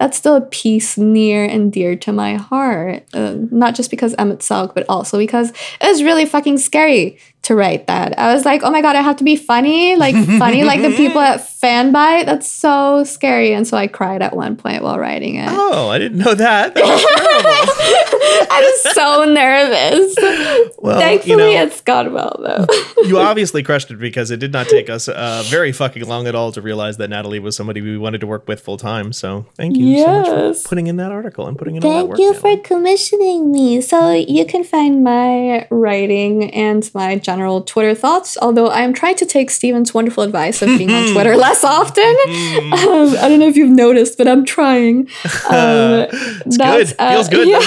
[0.03, 3.05] That's still a piece near and dear to my heart.
[3.14, 7.88] Uh, not just because Emet-Selch, but also because it was really fucking scary to write
[7.88, 8.16] that.
[8.18, 10.94] I was like, oh my god, I have to be funny, like funny, like the
[10.96, 12.24] people at Fanbyte.
[12.24, 13.53] That's so scary.
[13.53, 15.48] And so I cried at one point while writing it.
[15.50, 16.74] Oh, I didn't know that.
[16.74, 18.48] That.
[18.50, 20.72] I was so nervous.
[20.78, 22.66] Well, Thankfully, you know, it's gone well though.
[23.05, 26.36] you obviously crushed it because it did not take us uh, very fucking long at
[26.36, 29.12] all to realize that Natalie was somebody we wanted to work with full time.
[29.12, 30.62] So thank you so much Yes.
[30.62, 32.16] for putting in that article and putting in all that work.
[32.18, 33.80] Thank you for commissioning me.
[33.80, 38.36] So you can find my writing and my general Twitter thoughts.
[38.40, 42.14] Although I am trying to take Steven's wonderful advice of being on Twitter less often.
[42.72, 45.09] Um, I don't know if you've noticed, but I'm trying.
[45.49, 46.07] Um,
[46.47, 46.88] It's good.
[46.88, 47.61] Feels good, yeah.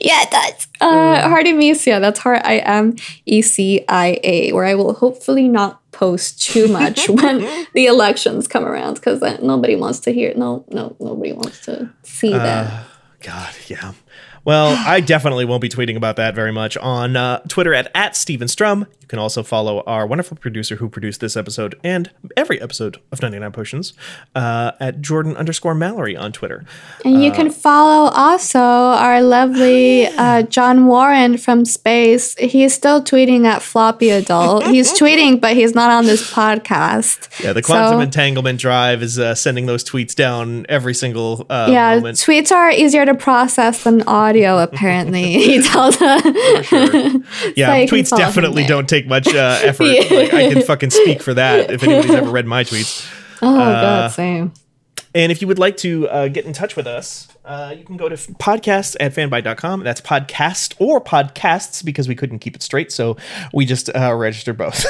[0.00, 0.66] Yeah, it does.
[0.80, 2.96] Uh, Heartimecia, that's heart I M
[3.26, 7.38] E C I A, where I will hopefully not post too much when
[7.74, 10.32] the elections come around because nobody wants to hear.
[10.36, 12.84] No, no, nobody wants to see Uh, that.
[13.20, 13.92] God, yeah.
[14.48, 18.16] Well, I definitely won't be tweeting about that very much on uh, Twitter at, at
[18.16, 18.86] Steven Strom.
[19.02, 23.20] You can also follow our wonderful producer who produced this episode and every episode of
[23.20, 23.92] 99 Potions
[24.34, 26.64] uh, at Jordan underscore Mallory on Twitter.
[27.04, 32.34] And you can follow also our lovely uh, John Warren from space.
[32.38, 34.64] He's still tweeting at Floppy Adult.
[34.68, 37.42] He's tweeting, but he's not on this podcast.
[37.44, 41.68] Yeah, the Quantum So- Entanglement Drive is uh, sending those tweets down every single uh,
[41.70, 42.16] Yeah, moment.
[42.16, 44.37] tweets are easier to process than audio.
[44.46, 46.22] Apparently, he tells us.
[47.56, 49.84] Yeah, So tweets definitely don't take much uh, effort.
[49.84, 50.16] Yeah.
[50.16, 53.10] Like, I can fucking speak for that if anybody's ever read my tweets.
[53.42, 54.52] Oh Uh, god, same.
[55.14, 57.96] And if you would like to uh, get in touch with us, uh, you can
[57.96, 59.82] go to f- podcasts at fanbyte.com.
[59.82, 62.92] That's podcast or podcasts because we couldn't keep it straight.
[62.92, 63.16] So
[63.54, 64.84] we just uh, registered both.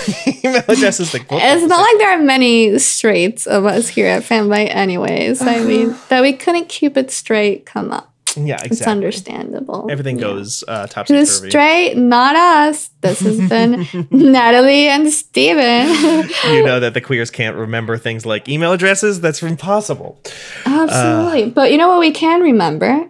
[0.45, 1.15] Email addresses.
[1.15, 5.41] Like, It's not like there are many straights of us here at Fanbyte, anyways.
[5.41, 7.65] I mean, that we couldn't keep it straight.
[7.65, 8.13] Come up,
[8.47, 9.89] yeah, it's understandable.
[9.91, 10.23] Everything Yeah.
[10.29, 11.27] goes uh, topsy turvy.
[11.51, 11.97] straight?
[11.97, 12.91] Not us.
[13.01, 15.89] This has been Natalie and Steven.
[16.53, 19.21] You know that the queers can't remember things like email addresses.
[19.21, 20.21] That's impossible.
[20.67, 21.51] Absolutely.
[21.51, 23.09] but you know what we can remember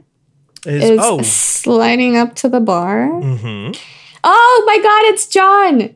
[0.66, 3.08] Is, is oh, sliding up to the bar.
[3.08, 3.78] mhm.
[4.24, 5.94] Oh my god, it's John.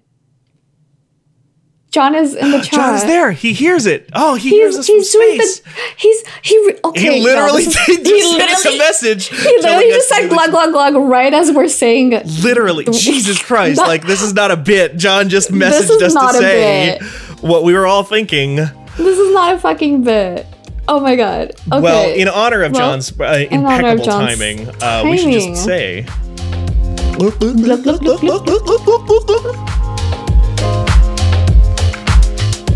[1.93, 2.73] John is in the chat.
[2.73, 3.33] John's there.
[3.33, 4.09] He hears it.
[4.15, 5.61] Oh, he hears us from doing space.
[5.61, 7.19] the he's he re- okay.
[7.19, 9.27] he literally this is- did he just send us a message.
[9.29, 13.77] He literally just said glug glug glug right as we're saying Literally, Jesus Christ!
[13.77, 14.97] That- like this is not a bit.
[14.97, 17.03] John just messaged us to say bit.
[17.43, 18.57] what we were all thinking.
[18.57, 20.47] this is not a fucking bit.
[20.89, 21.51] Oh my god.
[21.71, 21.81] Okay.
[21.81, 25.33] Well, in honor of Well, John's uh, honor of impeccable John's timing, uh, we should
[25.33, 26.07] just say.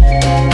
[0.06, 0.46] Yeah.